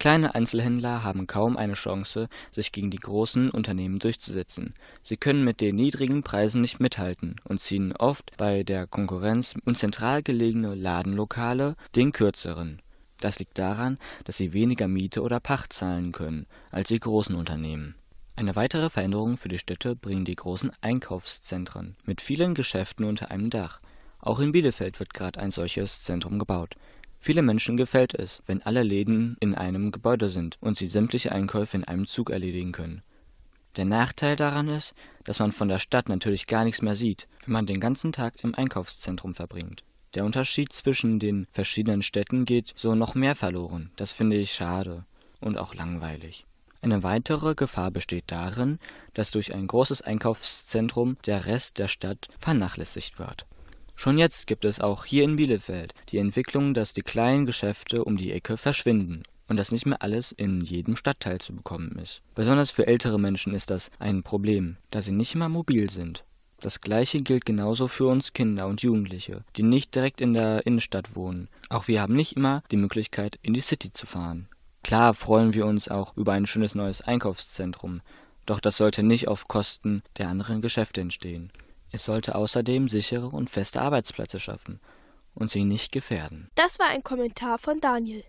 Kleine 0.00 0.34
Einzelhändler 0.34 1.02
haben 1.02 1.26
kaum 1.26 1.58
eine 1.58 1.74
Chance, 1.74 2.30
sich 2.50 2.72
gegen 2.72 2.90
die 2.90 2.96
großen 2.96 3.50
Unternehmen 3.50 3.98
durchzusetzen. 3.98 4.72
Sie 5.02 5.18
können 5.18 5.44
mit 5.44 5.60
den 5.60 5.76
niedrigen 5.76 6.22
Preisen 6.22 6.62
nicht 6.62 6.80
mithalten 6.80 7.36
und 7.44 7.60
ziehen 7.60 7.94
oft 7.94 8.34
bei 8.38 8.62
der 8.62 8.86
Konkurrenz 8.86 9.56
um 9.66 9.74
zentral 9.74 10.22
gelegene 10.22 10.74
Ladenlokale 10.74 11.76
den 11.96 12.12
kürzeren. 12.12 12.80
Das 13.20 13.38
liegt 13.40 13.58
daran, 13.58 13.98
dass 14.24 14.38
sie 14.38 14.54
weniger 14.54 14.88
Miete 14.88 15.20
oder 15.20 15.38
Pacht 15.38 15.74
zahlen 15.74 16.12
können 16.12 16.46
als 16.70 16.88
die 16.88 16.98
großen 16.98 17.34
Unternehmen. 17.34 17.94
Eine 18.36 18.56
weitere 18.56 18.88
Veränderung 18.88 19.36
für 19.36 19.50
die 19.50 19.58
Städte 19.58 19.96
bringen 19.96 20.24
die 20.24 20.36
großen 20.36 20.72
Einkaufszentren 20.80 21.94
mit 22.06 22.22
vielen 22.22 22.54
Geschäften 22.54 23.04
unter 23.04 23.30
einem 23.30 23.50
Dach. 23.50 23.80
Auch 24.18 24.40
in 24.40 24.52
Bielefeld 24.52 24.98
wird 24.98 25.12
gerade 25.12 25.38
ein 25.38 25.50
solches 25.50 26.00
Zentrum 26.00 26.38
gebaut. 26.38 26.76
Viele 27.22 27.42
Menschen 27.42 27.76
gefällt 27.76 28.14
es, 28.14 28.42
wenn 28.46 28.62
alle 28.62 28.82
Läden 28.82 29.36
in 29.40 29.54
einem 29.54 29.92
Gebäude 29.92 30.30
sind 30.30 30.56
und 30.60 30.78
sie 30.78 30.86
sämtliche 30.86 31.32
Einkäufe 31.32 31.76
in 31.76 31.84
einem 31.84 32.06
Zug 32.06 32.30
erledigen 32.30 32.72
können. 32.72 33.02
Der 33.76 33.84
Nachteil 33.84 34.36
daran 34.36 34.68
ist, 34.68 34.94
dass 35.24 35.38
man 35.38 35.52
von 35.52 35.68
der 35.68 35.78
Stadt 35.78 36.08
natürlich 36.08 36.46
gar 36.46 36.64
nichts 36.64 36.80
mehr 36.80 36.96
sieht, 36.96 37.28
wenn 37.44 37.52
man 37.52 37.66
den 37.66 37.78
ganzen 37.78 38.12
Tag 38.12 38.42
im 38.42 38.54
Einkaufszentrum 38.54 39.34
verbringt. 39.34 39.84
Der 40.14 40.24
Unterschied 40.24 40.72
zwischen 40.72 41.20
den 41.20 41.46
verschiedenen 41.52 42.02
Städten 42.02 42.46
geht 42.46 42.72
so 42.74 42.94
noch 42.94 43.14
mehr 43.14 43.36
verloren. 43.36 43.90
Das 43.96 44.10
finde 44.12 44.38
ich 44.38 44.52
schade 44.52 45.04
und 45.40 45.58
auch 45.58 45.74
langweilig. 45.74 46.46
Eine 46.82 47.02
weitere 47.02 47.54
Gefahr 47.54 47.90
besteht 47.90 48.24
darin, 48.28 48.78
dass 49.12 49.30
durch 49.30 49.54
ein 49.54 49.66
großes 49.66 50.00
Einkaufszentrum 50.00 51.18
der 51.26 51.44
Rest 51.44 51.78
der 51.78 51.88
Stadt 51.88 52.28
vernachlässigt 52.38 53.18
wird. 53.18 53.46
Schon 54.00 54.16
jetzt 54.16 54.46
gibt 54.46 54.64
es 54.64 54.80
auch 54.80 55.04
hier 55.04 55.24
in 55.24 55.36
Bielefeld 55.36 55.92
die 56.08 56.16
Entwicklung, 56.16 56.72
dass 56.72 56.94
die 56.94 57.02
kleinen 57.02 57.44
Geschäfte 57.44 58.02
um 58.02 58.16
die 58.16 58.32
Ecke 58.32 58.56
verschwinden 58.56 59.24
und 59.46 59.58
dass 59.58 59.72
nicht 59.72 59.84
mehr 59.84 60.00
alles 60.00 60.32
in 60.32 60.62
jedem 60.62 60.96
Stadtteil 60.96 61.38
zu 61.38 61.54
bekommen 61.54 61.98
ist. 62.02 62.22
Besonders 62.34 62.70
für 62.70 62.86
ältere 62.86 63.20
Menschen 63.20 63.54
ist 63.54 63.68
das 63.68 63.90
ein 63.98 64.22
Problem, 64.22 64.78
da 64.90 65.02
sie 65.02 65.12
nicht 65.12 65.34
immer 65.34 65.50
mobil 65.50 65.90
sind. 65.90 66.24
Das 66.60 66.80
gleiche 66.80 67.20
gilt 67.20 67.44
genauso 67.44 67.88
für 67.88 68.06
uns 68.06 68.32
Kinder 68.32 68.68
und 68.68 68.80
Jugendliche, 68.80 69.44
die 69.58 69.64
nicht 69.64 69.94
direkt 69.94 70.22
in 70.22 70.32
der 70.32 70.64
Innenstadt 70.64 71.14
wohnen. 71.14 71.50
Auch 71.68 71.86
wir 71.86 72.00
haben 72.00 72.16
nicht 72.16 72.38
immer 72.38 72.62
die 72.70 72.78
Möglichkeit, 72.78 73.38
in 73.42 73.52
die 73.52 73.60
City 73.60 73.92
zu 73.92 74.06
fahren. 74.06 74.48
Klar 74.82 75.12
freuen 75.12 75.52
wir 75.52 75.66
uns 75.66 75.88
auch 75.88 76.16
über 76.16 76.32
ein 76.32 76.46
schönes 76.46 76.74
neues 76.74 77.02
Einkaufszentrum, 77.02 78.00
doch 78.46 78.60
das 78.60 78.78
sollte 78.78 79.02
nicht 79.02 79.28
auf 79.28 79.46
Kosten 79.46 80.02
der 80.16 80.30
anderen 80.30 80.62
Geschäfte 80.62 81.02
entstehen. 81.02 81.52
Es 81.92 82.04
sollte 82.04 82.34
außerdem 82.34 82.88
sichere 82.88 83.28
und 83.28 83.50
feste 83.50 83.80
Arbeitsplätze 83.80 84.38
schaffen 84.38 84.80
und 85.34 85.50
sie 85.50 85.64
nicht 85.64 85.92
gefährden. 85.92 86.50
Das 86.54 86.78
war 86.78 86.88
ein 86.88 87.02
Kommentar 87.02 87.58
von 87.58 87.80
Daniel. 87.80 88.24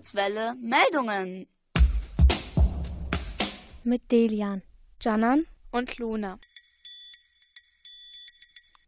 Kurzwelle 0.00 0.54
Meldungen. 0.62 1.46
Mit 3.84 4.10
Delian, 4.10 4.62
Janan 4.98 5.44
und 5.72 5.98
Luna. 5.98 6.38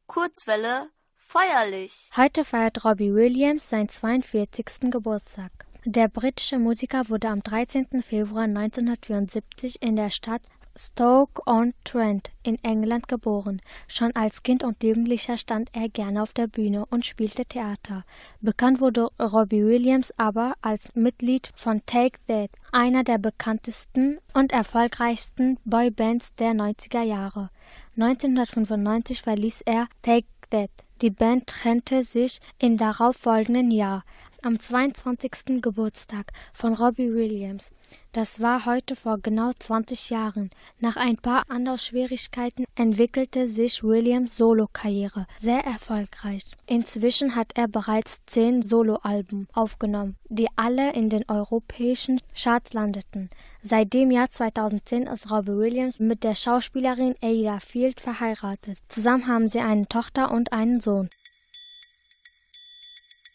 Kurzwelle 0.06 0.88
feierlich. 1.18 2.08
Heute 2.16 2.46
feiert 2.46 2.86
Robbie 2.86 3.12
Williams 3.12 3.68
seinen 3.68 3.90
42. 3.90 4.90
Geburtstag. 4.90 5.52
Der 5.84 6.08
britische 6.08 6.58
Musiker 6.58 7.10
wurde 7.10 7.28
am 7.28 7.42
13. 7.42 8.02
Februar 8.02 8.44
1974 8.44 9.82
in 9.82 9.96
der 9.96 10.08
Stadt 10.08 10.40
Stoke-on-Trent 10.76 12.30
in 12.42 12.56
England 12.62 13.08
geboren. 13.08 13.60
Schon 13.88 14.14
als 14.14 14.42
Kind 14.42 14.64
und 14.64 14.82
Jugendlicher 14.82 15.38
stand 15.38 15.70
er 15.72 15.88
gerne 15.88 16.22
auf 16.22 16.32
der 16.32 16.46
Bühne 16.46 16.86
und 16.86 17.06
spielte 17.06 17.44
Theater. 17.44 18.04
Bekannt 18.40 18.80
wurde 18.80 19.10
Robbie 19.20 19.64
Williams 19.64 20.12
aber 20.16 20.54
als 20.62 20.94
Mitglied 20.94 21.50
von 21.54 21.82
Take 21.86 22.18
That, 22.26 22.50
einer 22.72 23.04
der 23.04 23.18
bekanntesten 23.18 24.18
und 24.34 24.52
erfolgreichsten 24.52 25.58
Boybands 25.64 26.34
der 26.36 26.52
90er 26.52 27.02
Jahre. 27.02 27.50
1995 27.96 29.22
verließ 29.22 29.62
er 29.62 29.88
Take 30.02 30.26
That. 30.50 30.70
Die 31.02 31.10
Band 31.10 31.48
trennte 31.48 32.04
sich 32.04 32.40
im 32.58 32.76
darauffolgenden 32.76 33.72
Jahr. 33.72 34.04
Am 34.44 34.58
22. 34.58 35.62
Geburtstag 35.62 36.32
von 36.52 36.74
Robbie 36.74 37.14
Williams. 37.14 37.70
Das 38.10 38.40
war 38.40 38.66
heute 38.66 38.96
vor 38.96 39.18
genau 39.18 39.52
20 39.56 40.10
Jahren. 40.10 40.50
Nach 40.80 40.96
ein 40.96 41.16
paar 41.16 41.48
Anlaufschwierigkeiten 41.48 42.64
entwickelte 42.74 43.46
sich 43.46 43.84
Williams 43.84 44.36
Solokarriere 44.36 45.28
sehr 45.38 45.60
erfolgreich. 45.60 46.42
Inzwischen 46.66 47.36
hat 47.36 47.52
er 47.54 47.68
bereits 47.68 48.18
zehn 48.26 48.62
Soloalben 48.62 49.46
aufgenommen, 49.52 50.16
die 50.28 50.48
alle 50.56 50.92
in 50.92 51.08
den 51.08 51.24
europäischen 51.28 52.20
Charts 52.34 52.72
landeten. 52.72 53.30
Seit 53.62 53.92
dem 53.92 54.10
Jahr 54.10 54.28
2010 54.28 55.06
ist 55.06 55.30
Robbie 55.30 55.56
Williams 55.56 56.00
mit 56.00 56.24
der 56.24 56.34
Schauspielerin 56.34 57.14
Ada 57.22 57.60
Field 57.60 58.00
verheiratet. 58.00 58.78
Zusammen 58.88 59.28
haben 59.28 59.48
sie 59.48 59.60
eine 59.60 59.86
Tochter 59.86 60.32
und 60.32 60.52
einen 60.52 60.80
Sohn. 60.80 61.08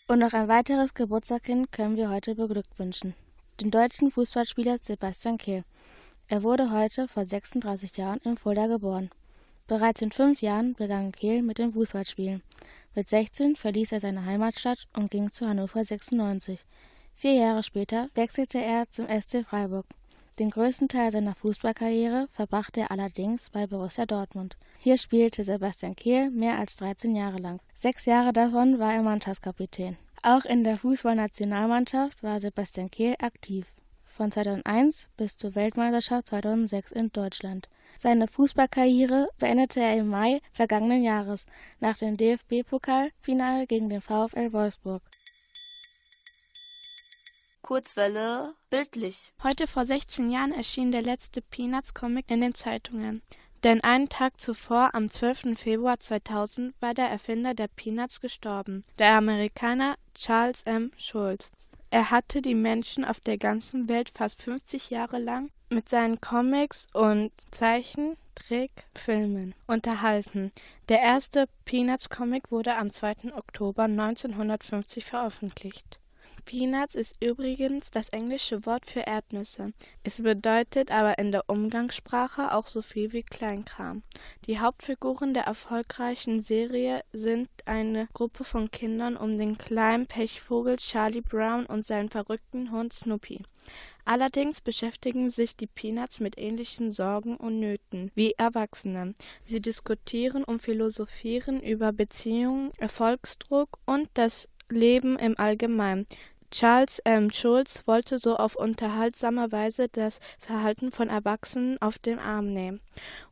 Und 0.10 0.20
noch 0.20 0.32
ein 0.32 0.48
weiteres 0.48 0.94
Geburtstagskind 0.94 1.74
können 1.74 1.98
wir 1.98 2.10
heute 2.10 2.34
beglückwünschen. 2.36 3.14
Den 3.60 3.72
deutschen 3.72 4.10
Fußballspieler 4.10 4.78
Sebastian 4.80 5.38
Kehl. 5.38 5.66
Er 6.30 6.44
wurde 6.44 6.72
heute 6.72 7.10
vor 7.10 7.26
36 7.26 7.98
Jahren 7.98 8.22
in 8.24 8.38
Fulda 8.38 8.68
geboren. 8.68 9.10
Bereits 9.68 10.02
in 10.02 10.14
fünf 10.14 10.42
Jahren 10.42 10.76
begann 10.76 11.12
Kehl 11.12 11.42
mit 11.42 11.58
dem 11.58 11.74
Fußballspielen. 11.74 12.42
Mit 12.96 13.10
16 13.10 13.58
verließ 13.58 13.92
er 13.92 14.00
seine 14.00 14.24
Heimatstadt 14.24 14.88
und 14.96 15.12
ging 15.12 15.34
zu 15.34 15.46
Hannover 15.46 15.84
96. 15.84 16.64
Vier 17.14 17.34
Jahre 17.34 17.64
später 17.64 18.08
wechselte 18.16 18.60
er 18.60 18.90
zum 18.90 19.08
SC 19.08 19.44
Freiburg. 19.44 19.86
Den 20.40 20.52
größten 20.52 20.88
Teil 20.88 21.12
seiner 21.12 21.34
Fußballkarriere 21.34 22.28
verbrachte 22.32 22.82
er 22.82 22.92
allerdings 22.92 23.50
bei 23.50 23.66
Borussia 23.66 24.06
Dortmund. 24.06 24.56
Hier 24.78 25.00
spielte 25.00 25.44
Sebastian 25.44 25.96
Kehl 25.96 26.30
mehr 26.30 26.60
als 26.60 26.76
13 26.76 27.16
Jahre 27.16 27.38
lang. 27.38 27.60
Sechs 27.74 28.06
Jahre 28.06 28.34
davon 28.34 28.78
war 28.78 28.94
er 28.94 29.02
Mannschaftskapitän. 29.02 29.98
Auch 30.22 30.46
in 30.46 30.64
der 30.64 30.76
Fußballnationalmannschaft 30.76 32.22
war 32.22 32.40
Sebastian 32.40 32.92
Kehl 32.92 33.16
aktiv. 33.20 33.66
Von 34.04 34.32
2001 34.32 35.10
bis 35.18 35.38
zur 35.38 35.56
Weltmeisterschaft 35.56 36.28
2006 36.28 36.92
in 36.92 37.12
Deutschland. 37.12 37.68
Seine 37.98 38.28
Fußballkarriere 38.28 39.30
beendete 39.40 39.80
er 39.80 39.98
im 39.98 40.08
Mai 40.08 40.42
vergangenen 40.54 41.04
Jahres 41.04 41.48
nach 41.80 41.98
dem 41.98 42.16
DFB-Pokalfinale 42.16 43.66
gegen 43.66 43.90
den 43.90 44.02
VfL 44.02 44.54
Wolfsburg. 44.54 45.02
Kurzwelle 47.68 48.56
bildlich. 48.70 49.34
Heute 49.44 49.68
vor 49.68 49.84
16 49.84 50.32
Jahren 50.32 50.54
erschien 50.54 50.94
der 50.94 51.02
letzte 51.02 51.42
Peanuts-Comic 51.42 52.32
in 52.32 52.40
den 52.40 52.56
Zeitungen. 52.56 53.22
Denn 53.62 53.82
einen 53.82 54.08
Tag 54.08 54.40
zuvor, 54.40 54.96
am 54.96 55.10
12. 55.10 55.60
Februar 55.60 56.00
2000, 56.00 56.82
war 56.82 56.94
der 56.94 57.10
Erfinder 57.10 57.54
der 57.54 57.68
Peanuts 57.68 58.22
gestorben, 58.22 58.86
der 59.00 59.16
Amerikaner 59.16 59.98
Charles 60.16 60.64
M. 60.64 60.94
Schulz. 60.96 61.52
Er 61.90 62.10
hatte 62.10 62.42
die 62.42 62.56
Menschen 62.56 63.04
auf 63.04 63.20
der 63.20 63.38
ganzen 63.38 63.90
Welt 63.90 64.14
fast 64.16 64.42
50 64.44 64.90
Jahre 64.90 65.20
lang 65.20 65.52
mit 65.70 65.90
seinen 65.90 66.22
Comics 66.22 66.88
und 66.94 67.34
Zeichentrickfilmen 67.52 69.56
unterhalten. 69.66 70.54
Der 70.88 71.02
erste 71.02 71.50
Peanuts-Comic 71.66 72.50
wurde 72.50 72.76
am 72.76 72.94
2. 72.94 73.34
Oktober 73.36 73.84
1950 73.84 75.04
veröffentlicht. 75.04 76.00
Peanuts 76.48 76.96
ist 76.96 77.22
übrigens 77.22 77.92
das 77.92 78.08
englische 78.08 78.66
Wort 78.66 78.86
für 78.86 79.02
Erdnüsse. 79.02 79.74
Es 80.04 80.22
bedeutet 80.22 80.94
aber 80.94 81.20
in 81.20 81.34
der 81.34 81.44
Umgangssprache 81.50 82.54
auch 82.54 82.68
so 82.68 82.82
viel 82.82 83.12
wie 83.12 83.24
Kleinkram. 83.24 84.02
Die 84.46 84.58
Hauptfiguren 84.58 85.34
der 85.34 85.44
erfolgreichen 85.44 86.44
Serie 86.44 87.02
sind 87.12 87.50
eine 87.66 88.08
Gruppe 88.14 88.46
von 88.46 88.72
Kindern 88.72 89.18
um 89.18 89.38
den 89.38 89.58
kleinen 89.58 90.08
Pechvogel 90.08 90.78
Charlie 90.78 91.20
Brown 91.20 91.66
und 91.66 91.86
seinen 91.86 92.08
verrückten 92.08 92.72
Hund 92.72 92.94
Snoopy. 92.94 93.44
Allerdings 94.06 94.62
beschäftigen 94.62 95.32
sich 95.32 95.58
die 95.58 95.68
Peanuts 95.68 96.22
mit 96.22 96.38
ähnlichen 96.38 96.94
Sorgen 96.94 97.36
und 97.36 97.60
Nöten 97.60 98.10
wie 98.16 98.36
Erwachsene. 98.38 99.16
Sie 99.44 99.62
diskutieren 99.62 100.46
und 100.46 100.62
philosophieren 100.62 101.60
über 101.60 101.92
Beziehungen, 101.92 102.72
Erfolgsdruck 102.78 103.80
und 103.86 104.08
das 104.14 104.48
Leben 104.70 105.18
im 105.18 105.38
Allgemeinen. 105.40 106.08
Charles 106.50 107.00
M. 107.00 107.30
Schulz 107.32 107.84
wollte 107.86 108.20
so 108.20 108.38
auf 108.38 108.56
unterhaltsame 108.56 109.52
Weise 109.52 109.90
das 109.90 110.20
Verhalten 110.40 110.92
von 110.92 111.10
Erwachsenen 111.10 111.82
auf 111.82 112.00
den 112.00 112.20
Arm 112.20 112.54
nehmen. 112.54 112.80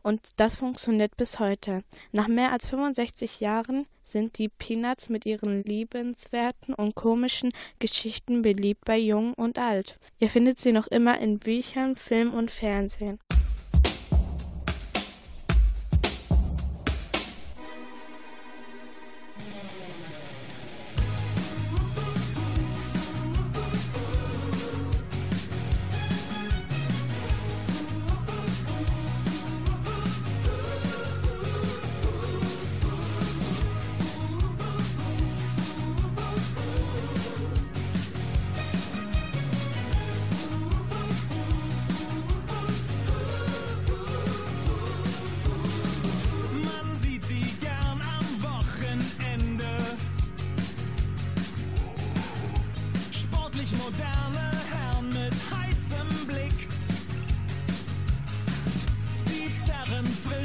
Und 0.03 0.22
das 0.36 0.55
funktioniert 0.55 1.16
bis 1.16 1.39
heute. 1.39 1.84
Nach 2.11 2.28
mehr 2.28 2.51
als 2.51 2.70
65 2.70 3.39
Jahren 3.39 3.88
sind 4.03 4.38
die 4.38 4.49
Peanuts 4.49 5.09
mit 5.09 5.26
ihren 5.26 5.63
liebenswerten 5.63 6.74
und 6.74 6.95
komischen 6.95 7.51
Geschichten 7.80 8.41
beliebt 8.41 8.86
bei 8.86 8.97
Jung 8.97 9.34
und 9.34 9.57
Alt. 9.57 9.97
Ihr 10.20 10.30
findet 10.30 10.59
sie 10.59 10.72
noch 10.72 10.88
immer 10.88 11.20
in 11.20 11.39
Büchern, 11.39 11.95
Film 11.95 12.34
und 12.34 12.51
Fernsehen. 12.51 13.20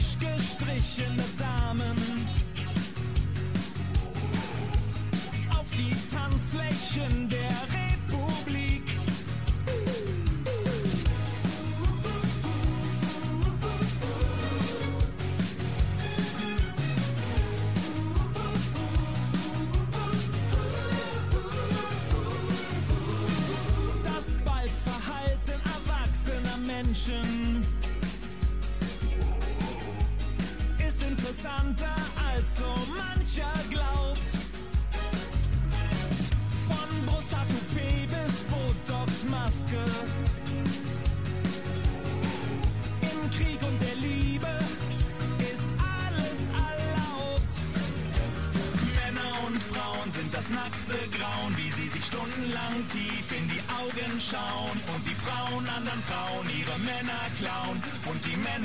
Frisch 0.01 0.17
gestrichene 0.19 1.23
Damen 1.39 2.10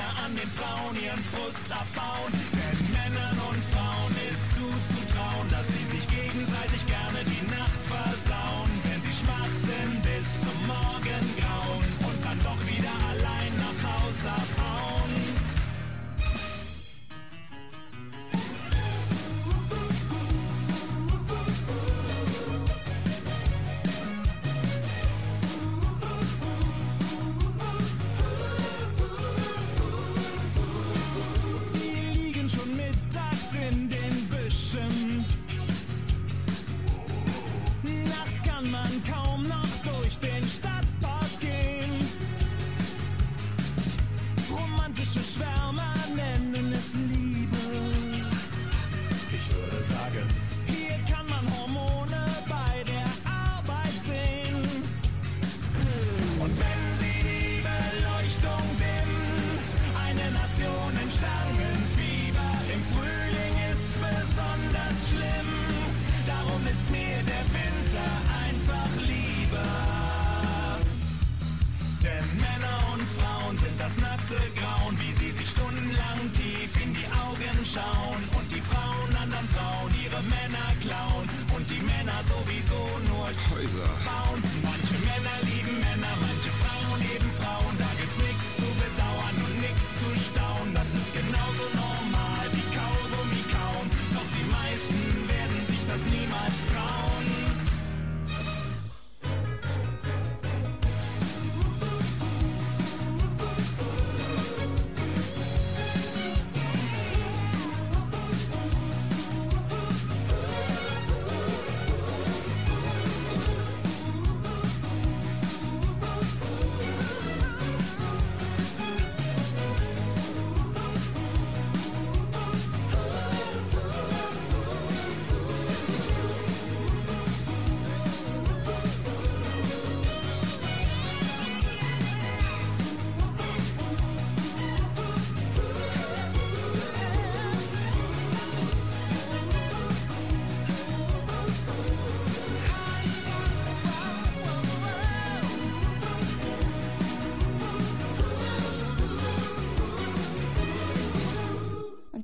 Männer 0.06 0.26
an 0.26 0.36
den 0.36 0.50
Frauen 0.50 0.96
ihren 1.04 1.24
Frust 1.24 1.72
abbauen. 1.72 2.15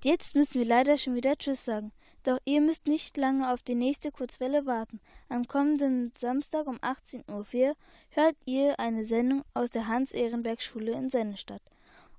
Und 0.03 0.09
jetzt 0.09 0.35
müssen 0.35 0.55
wir 0.55 0.65
leider 0.65 0.97
schon 0.97 1.13
wieder 1.13 1.37
Tschüss 1.37 1.63
sagen. 1.63 1.91
Doch 2.23 2.39
ihr 2.43 2.59
müsst 2.59 2.87
nicht 2.87 3.17
lange 3.17 3.53
auf 3.53 3.61
die 3.61 3.75
nächste 3.75 4.11
Kurzwelle 4.11 4.65
warten. 4.65 4.99
Am 5.29 5.47
kommenden 5.47 6.11
Samstag 6.17 6.65
um 6.65 6.77
18.04 6.77 7.69
Uhr 7.69 7.75
hört 8.09 8.35
ihr 8.45 8.79
eine 8.79 9.03
Sendung 9.03 9.43
aus 9.53 9.69
der 9.69 9.87
Hans-Ehrenberg-Schule 9.87 10.93
in 10.93 11.11
Sennestadt. 11.11 11.61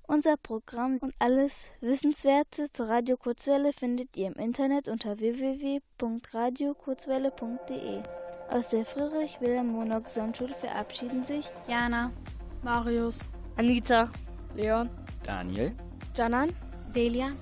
Unser 0.07 0.37
Programm 0.37 0.99
und 0.99 1.13
alles 1.19 1.65
Wissenswerte 1.81 2.71
zur 2.71 2.87
Radiokurzwelle 2.87 3.73
findet 3.73 4.15
ihr 4.15 4.27
im 4.27 4.35
Internet 4.35 4.87
unter 4.87 5.19
www.radiokurzwelle.de. 5.19 8.01
Aus 8.49 8.69
der 8.69 8.85
Friedrich-Wilhelm-Monok-Gesamtschule 8.85 10.55
verabschieden 10.55 11.25
sich 11.25 11.51
Jana, 11.67 12.13
Marius, 12.61 13.19
Anita, 13.57 14.09
Leon, 14.55 14.89
Daniel, 15.25 15.75
Janan, 16.15 16.55
Delia, 16.95 17.33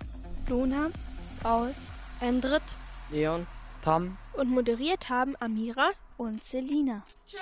Lonham, 0.52 0.92
Paul, 1.42 1.74
Endrit, 2.20 2.62
Leon, 3.10 3.48
Tom 3.86 4.18
und 4.34 4.50
moderiert 4.50 5.08
haben 5.08 5.34
Amira 5.40 5.92
und 6.18 6.44
Selina. 6.44 7.04
Tschüss! 7.26 7.40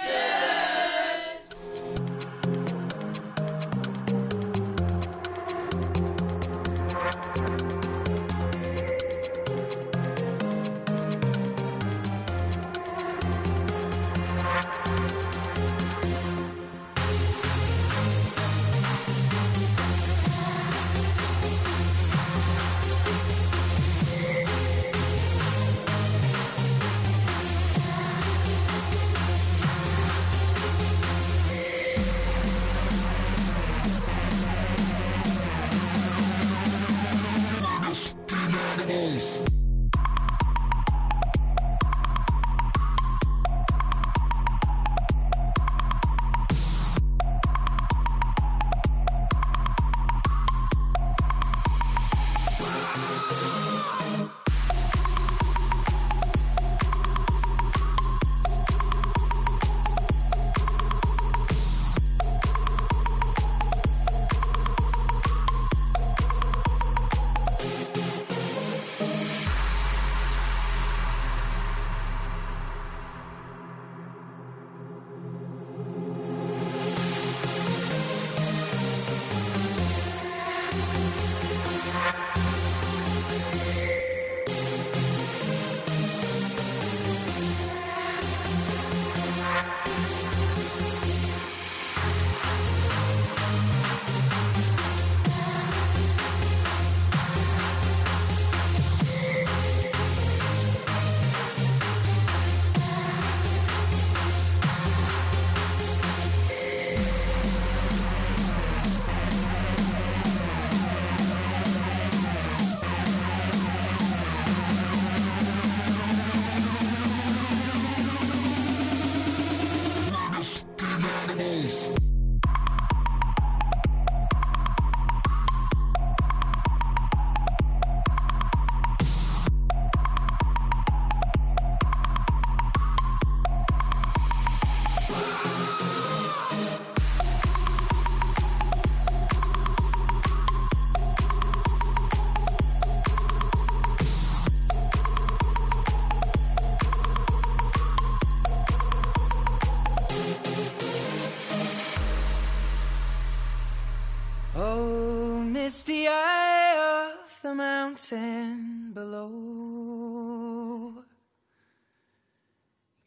Misty 155.69 156.07
eye 156.07 157.13
of 157.13 157.41
the 157.43 157.53
mountain 157.53 158.91
below. 158.91 159.35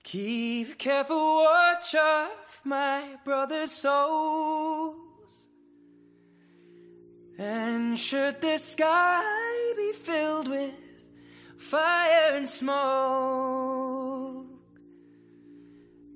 Keep 0.05 0.79
careful 0.79 1.43
watch 1.43 1.93
of 1.97 2.61
my 2.63 3.17
brother's 3.25 3.73
souls. 3.73 5.49
And 7.37 7.99
should 7.99 8.41
the 8.41 8.59
sky 8.59 9.25
be 9.77 9.93
filled 9.95 10.47
with 10.47 10.73
fire 11.57 12.37
and 12.37 12.49
smoke, 12.49 14.47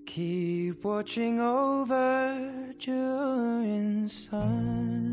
keep 0.07 0.85
watching 0.85 1.41
over 1.41 2.73
during 2.79 4.07
suns. 4.07 5.06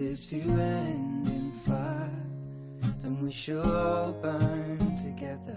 Is 0.00 0.26
to 0.30 0.40
end 0.40 1.28
in 1.28 1.52
fire, 1.64 2.10
then 3.00 3.22
we 3.22 3.30
shall 3.30 3.62
all 3.62 4.12
burn 4.12 4.96
together. 4.96 5.56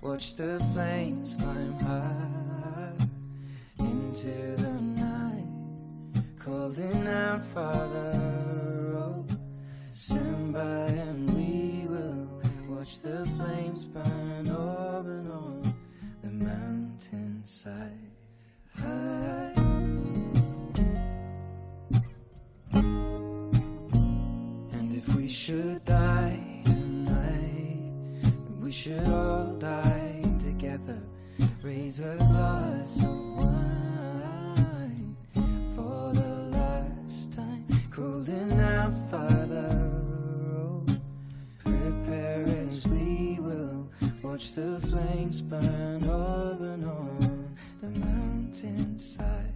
Watch 0.00 0.34
the 0.34 0.58
flames 0.72 1.36
climb 1.36 1.78
high 1.78 2.92
into 3.78 4.56
the 4.56 4.72
night, 4.72 5.46
calling 6.40 7.06
out, 7.06 7.44
Father, 7.44 8.96
oh, 8.96 9.24
stand 9.92 10.54
by 10.54 10.88
and 10.88 11.30
we 11.30 11.86
will 11.86 12.42
watch 12.68 12.98
the 12.98 13.24
flames 13.36 13.84
burn 13.84 14.48
over 14.48 15.18
and 15.18 15.30
on 15.30 15.74
the 16.24 16.30
mountainside. 16.44 18.10
High. 18.76 19.77
Should 25.48 25.82
die 25.86 26.60
tonight, 26.62 27.80
we 28.60 28.70
should 28.70 29.08
all 29.08 29.56
die 29.58 30.22
together. 30.38 31.00
Raise 31.62 32.00
a 32.00 32.16
glass 32.16 32.98
of 32.98 33.18
wine 33.38 35.16
for 35.74 36.12
the 36.12 36.50
last 36.52 37.32
time. 37.32 37.64
Calling 37.90 38.60
out, 38.60 38.92
Father, 39.10 39.90
oh, 40.54 40.84
prepare 41.64 42.44
as 42.68 42.86
we 42.86 43.38
will 43.40 43.88
watch 44.22 44.52
the 44.52 44.78
flames 44.90 45.40
burn 45.40 46.04
over 46.04 46.74
and 46.74 46.84
on 46.84 47.56
the 47.80 47.88
mountainside. 47.98 49.54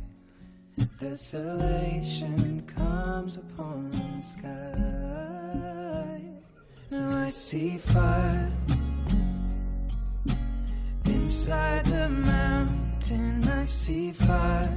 Desolation 0.98 2.62
comes 2.62 3.36
upon 3.36 3.90
the 3.90 4.22
sky. 4.22 5.81
Now 6.92 7.24
I 7.24 7.30
see 7.30 7.78
fire 7.78 8.52
inside 11.06 11.86
the 11.86 12.06
mountain. 12.10 13.48
I 13.48 13.64
see 13.64 14.12
fire 14.12 14.76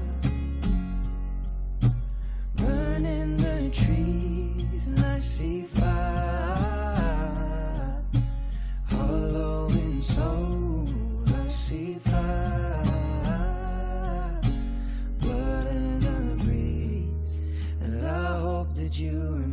burning 2.55 3.35
the 3.35 3.69
trees, 3.69 4.87
and 4.87 4.99
I 5.01 5.19
see 5.19 5.63
fire 5.63 6.01
hollow 8.85 9.67
in 9.67 10.01
soul. 10.01 10.87
I 11.27 11.49
see 11.49 11.95
fire 11.95 12.85
blood 15.19 15.67
in 15.67 15.99
the 15.99 16.43
breeze, 16.45 17.39
and 17.81 18.07
I 18.07 18.39
hope 18.39 18.73
that 18.75 18.97
you 18.97 19.44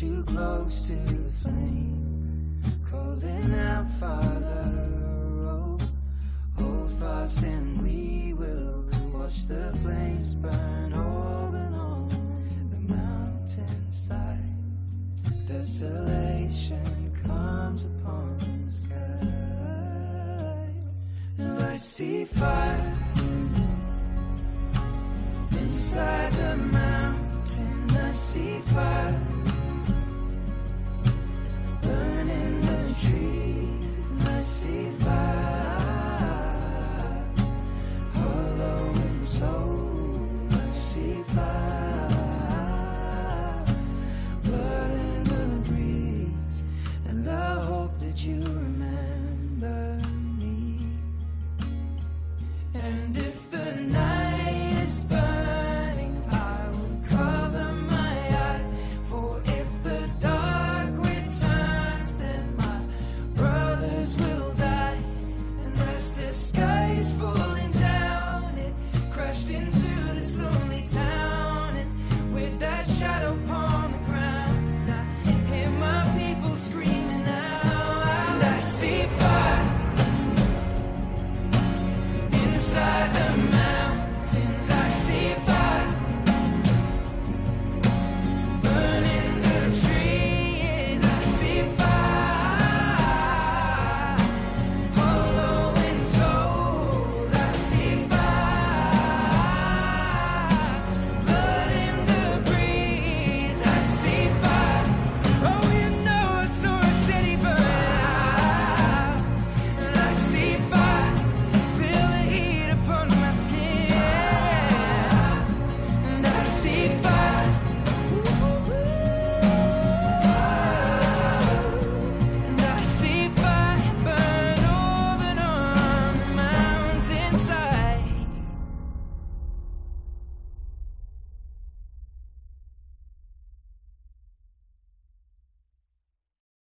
too 0.00 0.22
close 0.24 0.86
to 0.86 0.92
the 0.92 1.32
flame. 1.40 2.60
Calling 2.90 3.54
out, 3.54 3.90
Father, 3.98 4.90
oh, 5.48 5.78
hold 6.58 6.92
fast 7.00 7.42
and 7.42 7.80
we 7.80 8.34
will 8.34 8.84
watch 9.14 9.46
the 9.46 9.74
flames 9.82 10.34
burn 10.34 10.52
and 10.52 10.94
on 11.74 12.08
the 12.72 12.94
mountainside. 12.94 14.38
Desolation 15.46 17.10
comes 17.24 17.84
upon 17.86 18.36
the 18.66 18.70
sky. 18.70 18.96
Now 21.38 21.70
I 21.70 21.72
see 21.72 22.26
fire 22.26 22.92
inside 25.52 26.32
the 26.34 26.56
mountain. 26.56 27.90
I 27.96 28.12
see 28.12 28.58
fire 28.58 29.45